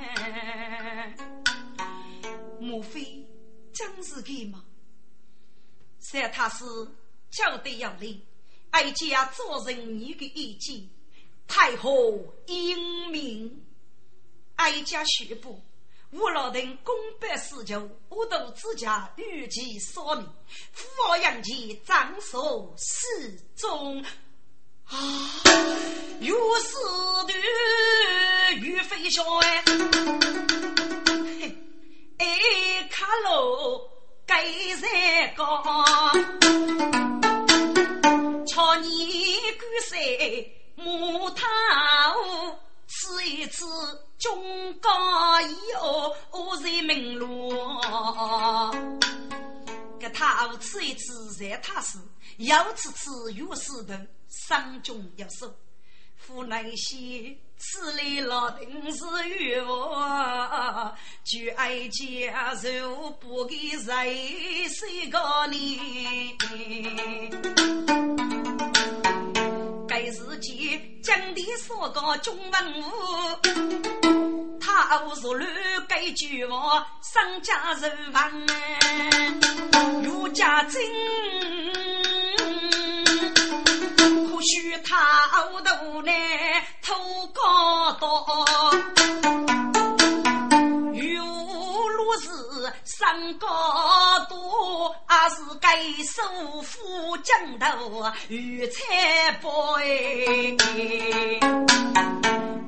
[2.61, 3.27] 莫非
[3.73, 4.63] 真是给吗？
[6.03, 6.63] 说他是
[7.31, 8.15] 交代要来，
[8.73, 10.87] 哀家做人你的意见，
[11.47, 13.65] 太后英明，
[14.57, 15.61] 哀家宣布。
[16.11, 20.25] 吴老等公办事求，我都自家预计说明。
[20.73, 24.01] 父王杨继长守始终
[24.85, 25.43] 啊，
[26.21, 26.77] 有事
[27.27, 27.35] 的
[28.61, 29.65] 玉飞笑哎，
[32.19, 33.91] 哎卡喽
[34.25, 34.45] 盖
[34.77, 35.65] 山高，
[38.47, 39.65] 瞧你古
[40.77, 41.45] 色木头。
[42.87, 43.65] 此一次，
[44.19, 47.51] 中高以后，我在门路。
[49.99, 51.99] 给他此一次在他时，
[52.39, 55.53] 要次次有事的，伤中要守。
[56.17, 66.37] 父乃些此类老丁是冤枉，就爱家受不给谁谁个你。
[69.95, 70.53] 该是见
[71.05, 72.85] 江的所个中文武，
[74.61, 75.49] 他无说乱
[75.87, 78.29] 改句话，商家人亡
[80.03, 80.83] 儒家珍，
[84.33, 86.11] 或许他后头呢
[86.83, 86.93] 头
[87.29, 88.27] 高多。
[92.85, 93.49] 上高，
[95.07, 96.23] 还是该首
[96.63, 99.85] 富江头与财宝哎，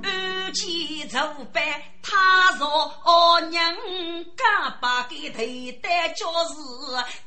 [0.03, 1.19] 二七走
[1.53, 3.75] 板，他若娘
[4.37, 5.39] 家把个头
[5.83, 6.55] 戴教是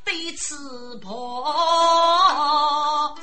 [0.04, 0.54] 对吃
[1.02, 3.18] 婆，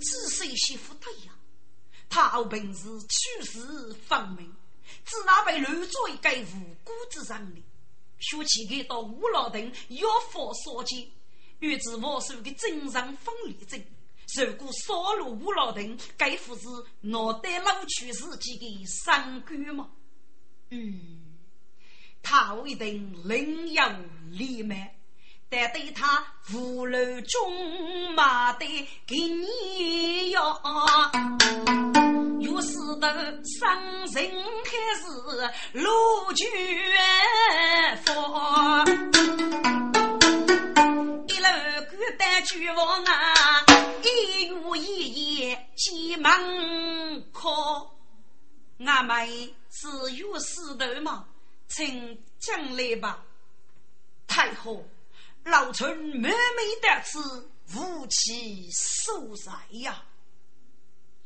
[0.00, 1.32] 只是媳妇对呀，
[2.08, 4.54] 他平时处事方明，
[5.04, 7.64] 自然被乱做一个无辜之人哩。
[8.18, 11.08] 学起给到五老等要佛所见，
[11.60, 13.82] 欲知我是个正常分离症。
[14.44, 16.62] 如果烧了吴老等，该不是
[17.02, 19.90] 脑袋老去自己的三观吗？
[20.70, 21.36] 嗯，
[22.22, 23.82] 他一定另有
[24.30, 24.95] 理脉，
[25.48, 28.66] 但对他无路中马的
[29.06, 30.60] 给你要。
[32.40, 33.80] 有时的伤
[34.12, 34.30] 人
[34.64, 34.70] 还
[35.00, 35.06] 是
[35.72, 36.44] 路绝
[38.04, 38.84] 佛，
[41.28, 41.46] 一路
[41.90, 43.64] 孤单绝望啊，
[44.02, 46.32] 一月一夜急忙
[47.32, 47.94] 靠。
[48.84, 49.26] 俺们
[49.70, 51.26] 是有石头吗？
[51.68, 53.22] 请将来吧，
[54.26, 54.84] 太后，
[55.46, 56.34] 老臣每每
[56.82, 60.04] 得此无其所在呀，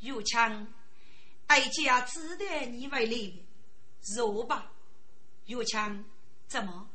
[0.00, 0.66] 有枪。
[1.46, 3.44] 哀家只得你为礼，
[4.02, 4.70] 说吧，
[5.46, 6.04] 岳强，
[6.46, 6.86] 怎么？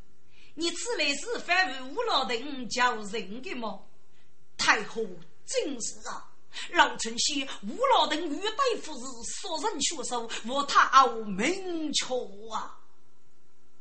[0.53, 3.81] 你此来是反为吴老等叫人的吗？
[4.55, 5.03] 太后
[5.47, 6.31] 真是啊！
[6.73, 12.05] 老臣系吴老等与大夫是所人学手，我他傲明确
[12.53, 12.79] 啊！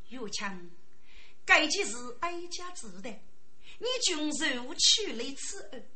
[0.09, 0.71] 岳强，
[1.45, 3.11] 该件事哀家知道，
[3.79, 5.89] 你君受取来此恩，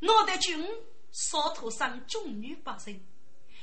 [0.00, 0.66] 我的君
[1.12, 3.04] 少头上众女百姓。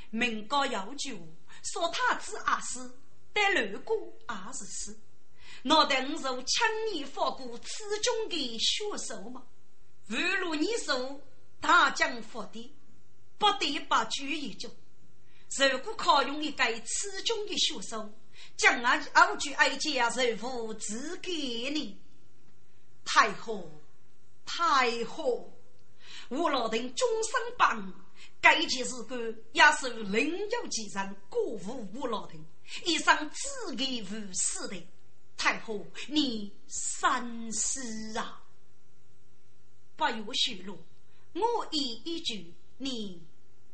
[0.10, 1.18] 民高要求，
[1.64, 2.92] 说他子阿是，
[3.32, 3.96] 但路过
[4.26, 5.00] 阿是死。
[5.64, 9.46] 脑袋五受枪你放过此中的血手吗？
[10.08, 11.22] 如如你说
[11.60, 12.74] 大将佛的，
[13.38, 14.70] 不得把主意就。
[15.70, 18.12] 如果考用一个此中的血手，
[18.58, 21.32] 将俺傲举哀家人物赐给
[21.70, 22.01] 你，
[23.04, 23.72] 太后，
[24.46, 25.52] 太后！
[26.30, 27.94] 吴老丁终身棒，
[28.40, 29.18] 该件事干
[29.52, 32.46] 也是另有其人辜负吴老丁，
[32.86, 34.82] 一生至给无私的。
[35.36, 38.42] 太后，你三思啊！
[39.96, 40.78] 不要许诺，
[41.34, 43.22] 我一一句，你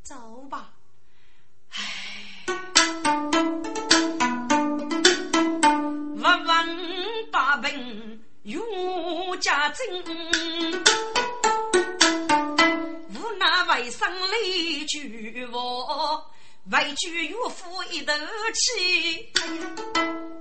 [0.02, 0.74] 走吧。
[1.70, 2.46] 唉，
[6.16, 6.68] 万万
[7.32, 9.86] 把病有家珍，
[13.14, 16.26] 无奈为生累俱我。
[16.72, 18.14] 为举岳父一头
[18.54, 19.34] 气，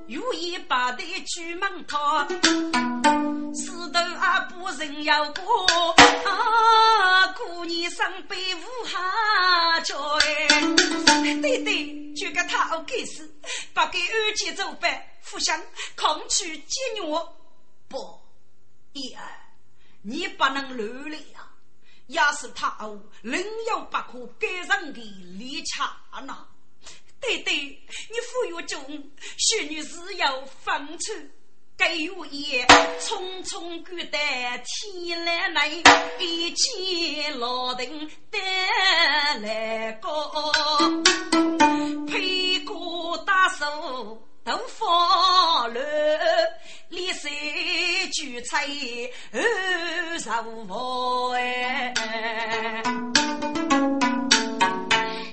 [0.06, 5.66] 有意把的举门套，石头阿不人要过，
[6.30, 10.46] 啊，过年生辈无哈叫哎，
[11.42, 13.28] 对对，就个他好该死，
[13.74, 15.60] 不给二姐做饭，互相
[15.96, 17.02] 抗拒节约，
[17.88, 18.20] 不，
[18.92, 19.22] 一儿，
[20.02, 21.18] 你不能乱来。
[22.08, 25.00] 要是他哦，另有不可改人的
[25.38, 26.46] 理查呢？
[27.20, 31.12] 对对，你富裕中，许女士要分出，
[31.76, 32.64] 该有也
[33.00, 34.18] 匆匆赶得
[34.64, 35.68] 天来来，
[36.20, 40.10] 一见老丁带来个，
[42.06, 44.22] 配过大手。
[44.46, 45.80] 都放了，
[46.88, 47.32] 立三
[48.16, 48.66] 句菜
[49.30, 51.92] 二十五哎，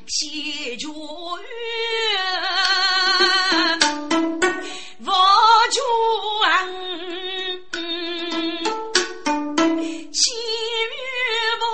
[0.05, 0.91] 七绝月，
[5.05, 5.15] 王
[5.71, 5.79] 权，
[10.11, 10.19] 七
[10.91, 10.91] 月
[11.61, 11.71] 王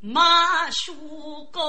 [0.00, 0.92] 马书
[1.52, 1.62] 高。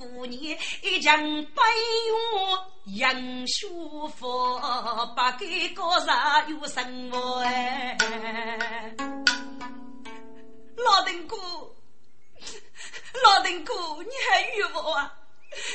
[0.00, 1.62] 如果你一将百
[2.06, 7.98] 元杨书福，不给个啥有什么哎？
[10.76, 11.36] 老邓哥，
[13.22, 15.18] 老邓哥，你还有我啊？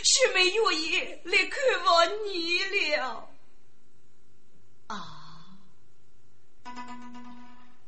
[0.04, 2.64] 许没愿意来看望你
[2.96, 3.30] 了
[4.88, 4.96] 啊！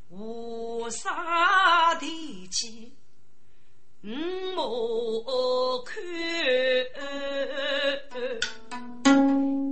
[0.08, 2.96] 无啥的气。
[4.04, 4.10] 五
[4.54, 6.00] 莫看，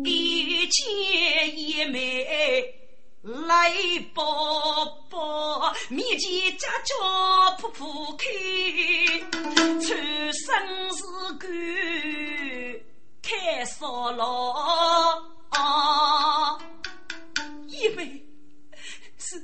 [0.05, 2.75] 一见一美
[3.23, 3.73] 来
[4.13, 8.27] 抱抱，面前家家铺铺开，
[9.55, 11.05] 穿生是
[11.39, 11.49] 干
[13.23, 15.31] 开烧了，
[17.69, 18.27] 一妹
[19.19, 19.39] 是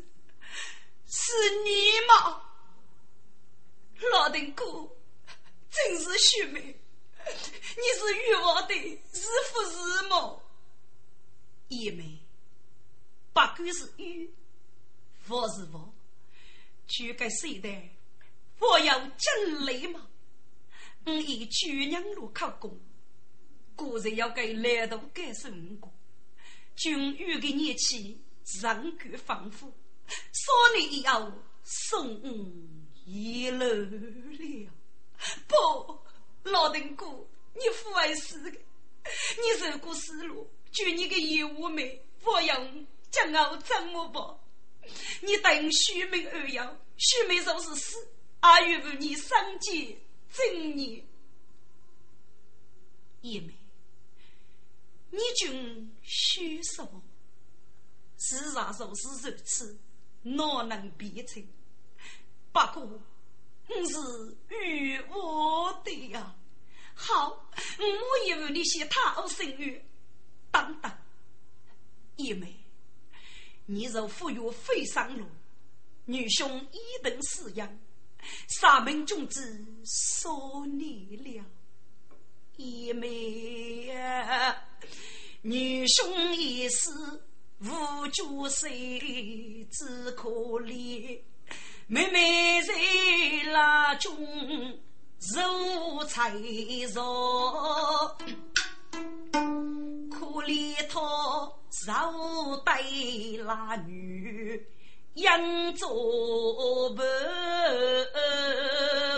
[1.06, 1.32] 是
[1.64, 1.70] 你
[2.08, 2.42] 吗？
[4.10, 4.64] 老丁哥，
[5.70, 6.60] 真是秀美！
[6.60, 9.22] 你是玉王的是
[9.52, 10.42] 福是魔？
[11.68, 12.18] 叶妹，
[13.32, 14.30] 不管是玉，
[15.28, 15.92] 或是佛，
[16.86, 17.68] 就该谁的？
[18.58, 20.08] 我要真累吗？
[21.04, 22.78] 我以九娘路考功，
[23.74, 25.48] 果然要给来度感受
[25.80, 25.92] 过。
[26.74, 28.20] 君玉的年气
[28.60, 29.72] 人格丰富，
[30.06, 31.32] 少年以后
[31.62, 32.81] 送我。
[33.04, 34.70] 遗漏了，
[35.46, 35.98] 不，
[36.44, 37.06] 老邓哥，
[37.54, 44.38] 你父爱死的，你受过死路，就你个业务妹，我用将我怎么办？
[45.20, 48.08] 你等徐明而要，徐明就是死，
[48.40, 49.98] 阿玉为你三界
[50.32, 51.04] 正念。
[53.22, 53.54] 叶妹，
[55.10, 56.84] 你君虚说，
[58.18, 59.78] 事实就是如此，
[60.22, 61.44] 哪能变成？
[62.52, 63.00] 不过，
[63.68, 63.98] 你是
[64.50, 66.34] 与我的呀。
[66.94, 67.30] 好，
[67.78, 69.82] 我也为你写他好生育。
[70.50, 70.92] 等等，
[72.16, 72.54] 叶妹，
[73.64, 75.24] 你若富有非上路，
[76.04, 77.78] 女兄一等饲养，
[78.48, 81.44] 三门种子说你了。
[82.56, 84.62] 叶妹呀，
[85.40, 86.90] 女兄一世
[87.60, 90.28] 无主谁，只可
[90.60, 91.18] 怜。
[91.92, 92.72] 妹妹在
[93.52, 94.16] 那中
[95.34, 96.30] 如菜
[96.94, 98.16] 肉，
[100.10, 100.98] 可怜她
[101.70, 104.66] 受对那女
[105.16, 105.38] 养
[105.74, 107.02] 着不，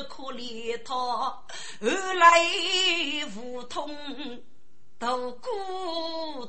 [0.09, 1.45] 可怜她后
[1.81, 2.27] 来
[3.37, 3.89] 无通
[4.99, 5.49] 都孤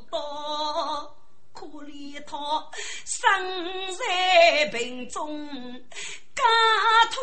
[0.10, 0.20] 单，
[1.56, 2.38] 可怜他
[3.06, 3.18] 身
[3.96, 5.50] 在病中，
[6.36, 6.44] 家
[7.12, 7.18] 徒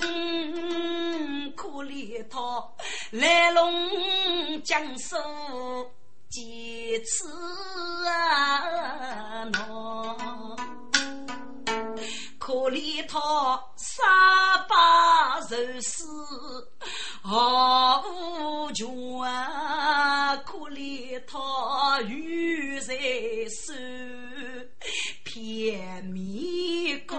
[0.00, 2.68] 恩，可怜他
[3.12, 5.16] 来龙江苏
[6.28, 7.30] 几次
[8.08, 9.46] 啊！
[12.38, 13.18] 可怜他
[13.76, 14.04] 三
[14.68, 16.04] 把肉丝
[17.22, 18.86] 毫无权！
[21.98, 22.94] 可怜他鱼在
[23.50, 23.72] 手
[25.24, 27.18] 片面干，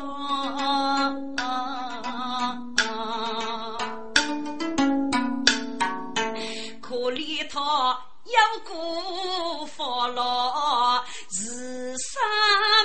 [6.81, 12.19] 可怜他有过法老是啥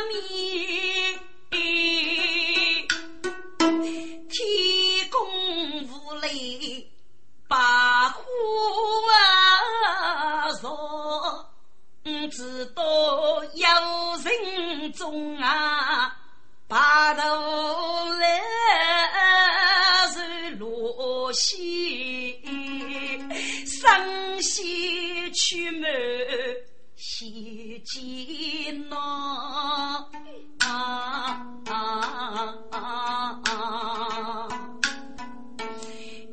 [0.09, 1.21] 面？
[4.29, 5.21] 天公
[5.85, 6.91] 无泪
[7.47, 8.21] 把火
[9.13, 10.51] 啊
[12.05, 12.83] 烧，知道
[13.55, 13.67] 有
[14.23, 16.15] 人中啊
[16.69, 17.23] 把头
[18.21, 18.41] 来
[20.13, 22.39] 是落西，
[23.67, 25.91] 生西去门
[26.97, 30.07] 西见呐。
[30.61, 34.49] 啊啊啊啊！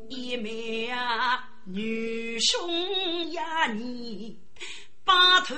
[0.08, 4.38] 一妹啊，女兄呀，你
[5.12, 5.54] 把头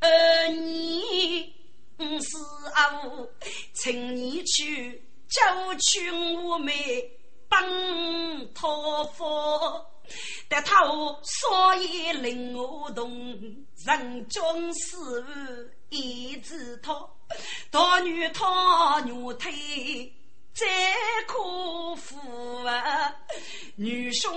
[0.00, 1.50] 儿你
[2.20, 2.36] 是
[2.74, 3.26] 阿五，
[3.72, 5.40] 请你去教
[5.78, 7.10] 训我妹
[7.48, 7.58] 帮
[8.52, 9.82] 托佛，
[10.46, 10.84] 但他
[11.22, 13.10] 所以令我动
[13.86, 15.24] 人中事务。
[15.88, 17.18] 一字托，
[17.70, 20.10] 大女他女腿
[20.54, 20.66] 再
[21.26, 23.14] 可夫啊，
[23.76, 24.34] 女兄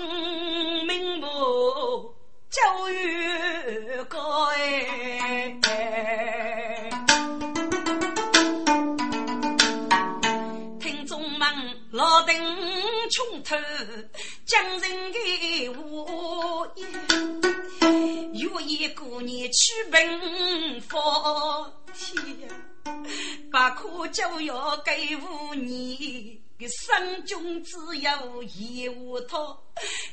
[24.16, 26.40] 就要给五年。
[26.58, 29.38] 个生中只有一无他，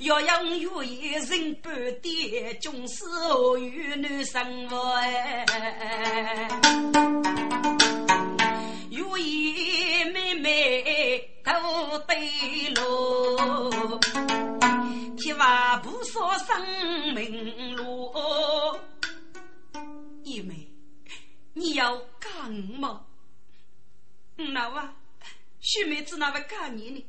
[0.01, 6.49] 要养有一人半点，终是何与难生活哎。
[8.91, 14.01] 有一妹妹都对路。
[15.17, 18.13] 铁娃不说生命路，
[20.25, 20.69] 姨妹，
[21.53, 22.53] 你要干
[24.45, 24.51] 吗？
[24.53, 24.97] 那啊，
[25.61, 27.07] 徐妹子那位干你呢？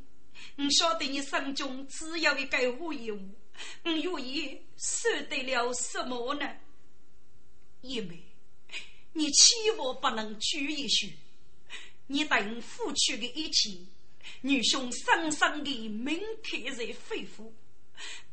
[0.58, 3.30] 我晓得你心中只有一个无一物，
[3.84, 6.56] 我愿意舍得了什么呢？
[7.82, 8.24] 姨妹，
[9.14, 11.18] 你千万不能拘一许，
[12.08, 13.78] 你等付出的一切，
[14.42, 17.52] 女兄深深的铭刻在肺腑。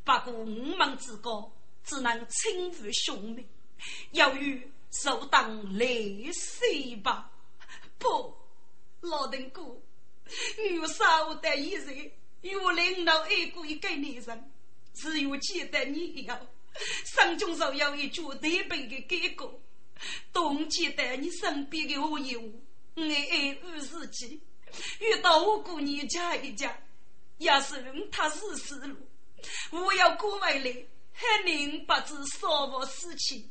[0.03, 1.51] 不过我们之高，
[1.83, 3.45] 只能称呼兄妹，
[4.11, 6.65] 要与受当累死
[7.03, 7.31] 吧。
[7.97, 8.35] 不，
[9.01, 12.11] 老邓哥，我少得一人，
[12.61, 14.51] 我领导爱过一个女人，
[14.93, 16.47] 只有记得你要，
[17.05, 19.59] 生中若有一句特别的感觉，
[20.31, 24.39] 当记得你身边的我有，我爱二自己，
[24.99, 26.77] 遇到我姑娘家一家，
[27.39, 28.95] 也是问他是死路。
[29.71, 33.49] 我要过回来，还能不知少我事情。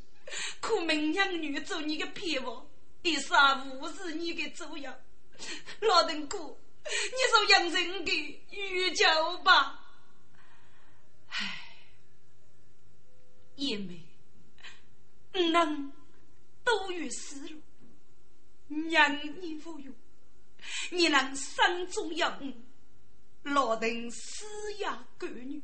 [0.61, 2.64] 可明娘女做你的偏房，
[3.03, 4.88] 一生无视你的左右。
[5.80, 6.38] 老邓哥，
[6.84, 9.80] 你说养人的玉娇吧？
[11.28, 11.76] 唉，
[13.57, 14.01] 叶妹，
[15.53, 15.93] 能
[16.64, 17.61] 都有思路，
[18.91, 19.95] 让你服用，
[20.91, 21.55] 你能心
[21.91, 22.53] 中有我，
[23.43, 24.45] 老邓死
[24.78, 24.86] 也
[25.18, 25.62] 干女。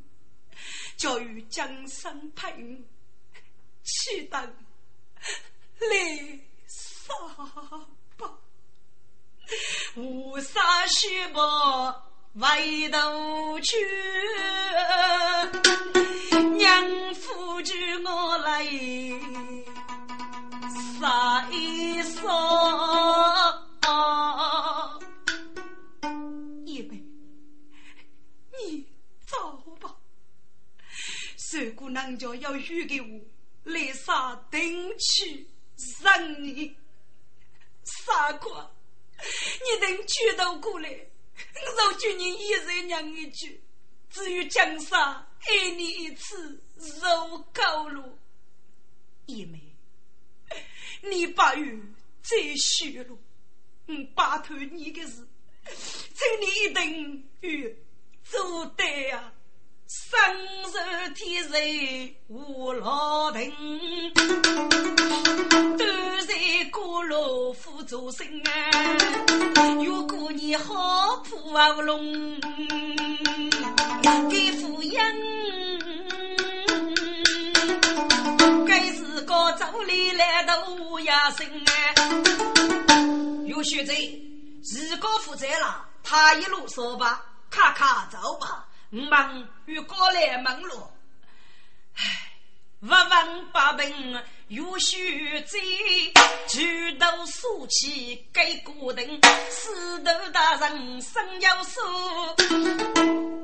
[0.97, 2.89] 教育江山平，
[3.83, 4.41] 岂等
[5.79, 7.12] 来杀？
[9.94, 11.92] 无杀须把
[12.38, 13.76] 回头去，
[16.57, 17.72] 娘夫助
[18.05, 18.64] 我来
[21.01, 23.66] 杀一杀。
[31.59, 33.07] 如果人家要许给我，
[33.64, 35.49] 来杀定去
[36.03, 36.76] 让你
[37.84, 38.70] 傻瓜，
[39.19, 43.61] 你等举头过来，我就你一人娘一句，
[44.11, 45.01] 只有江山
[45.41, 48.19] 爱你一次，受够了。
[49.27, 49.61] 叶妹，
[51.03, 51.83] 你把玉
[52.23, 53.19] 再续了，
[53.87, 55.27] 我拜托你的事，
[55.64, 57.77] 请你一定与
[58.23, 59.33] 做对呀。
[59.89, 60.18] 生
[60.64, 60.78] 受
[61.14, 61.55] 天寿
[62.26, 63.53] 无老定，
[65.78, 66.34] 端在
[66.72, 68.51] 锅炉辅助生啊。
[69.84, 72.41] 如果你好破啊龙，
[74.28, 75.01] 给夫人，
[78.66, 81.70] 该是个走里来的乌鸦声啊。
[83.45, 88.66] 有学者，如果负责了，他一路说吧，咔咔走吧。
[88.91, 90.80] 忙与过来忙碌，
[91.95, 92.32] 唉，
[92.80, 95.59] 不问八病有须知，
[96.49, 99.20] 举头竖起给固定，
[99.51, 101.80] 四头大人身有数，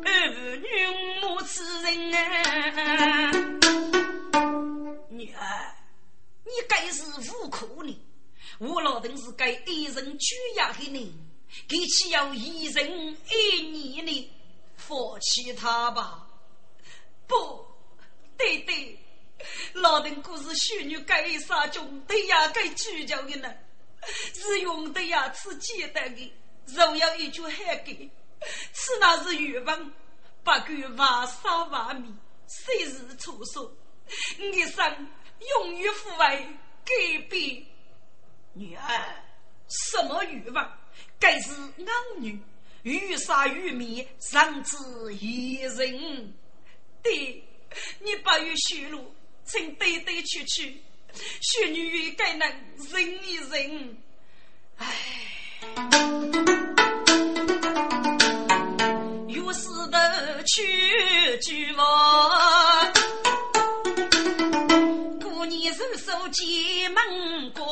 [0.05, 3.33] 儿女母此人啊！
[5.11, 5.75] 女儿，
[6.45, 8.01] 你该是无苦呢，
[8.59, 11.13] 我老邓是该一人居养的人，
[11.67, 14.31] 给岂要一人一年呢？
[14.87, 16.27] 放弃他吧，
[17.27, 17.65] 不
[18.37, 18.99] 对对，
[19.75, 23.55] 老邓故事虚女该杀中，对呀该主角的呢，
[24.35, 26.33] 是用的呀，吃简单的，
[26.67, 28.11] 若要一句海给，
[28.73, 29.91] 此那是欲望，
[30.43, 32.11] 不管万杀万灭，
[32.49, 33.73] 谁是出手？
[34.39, 35.09] 一生
[35.57, 36.47] 永远不为
[36.85, 37.65] 改变。
[38.55, 39.25] 女儿，
[39.69, 40.79] 什么欲望？
[41.21, 41.87] 该是俺
[42.19, 42.39] 女。
[42.83, 44.77] 欲杀欲灭，甚至
[45.15, 46.35] 一人。
[47.03, 47.45] 对，
[48.01, 49.15] 你不与虚路，
[49.45, 50.83] 请对对去去，
[51.41, 52.49] 雪女也该能
[52.91, 53.97] 忍一忍。
[54.79, 54.87] 唉，
[59.29, 62.93] 有事的去举我，
[65.21, 67.63] 过年人手进门过。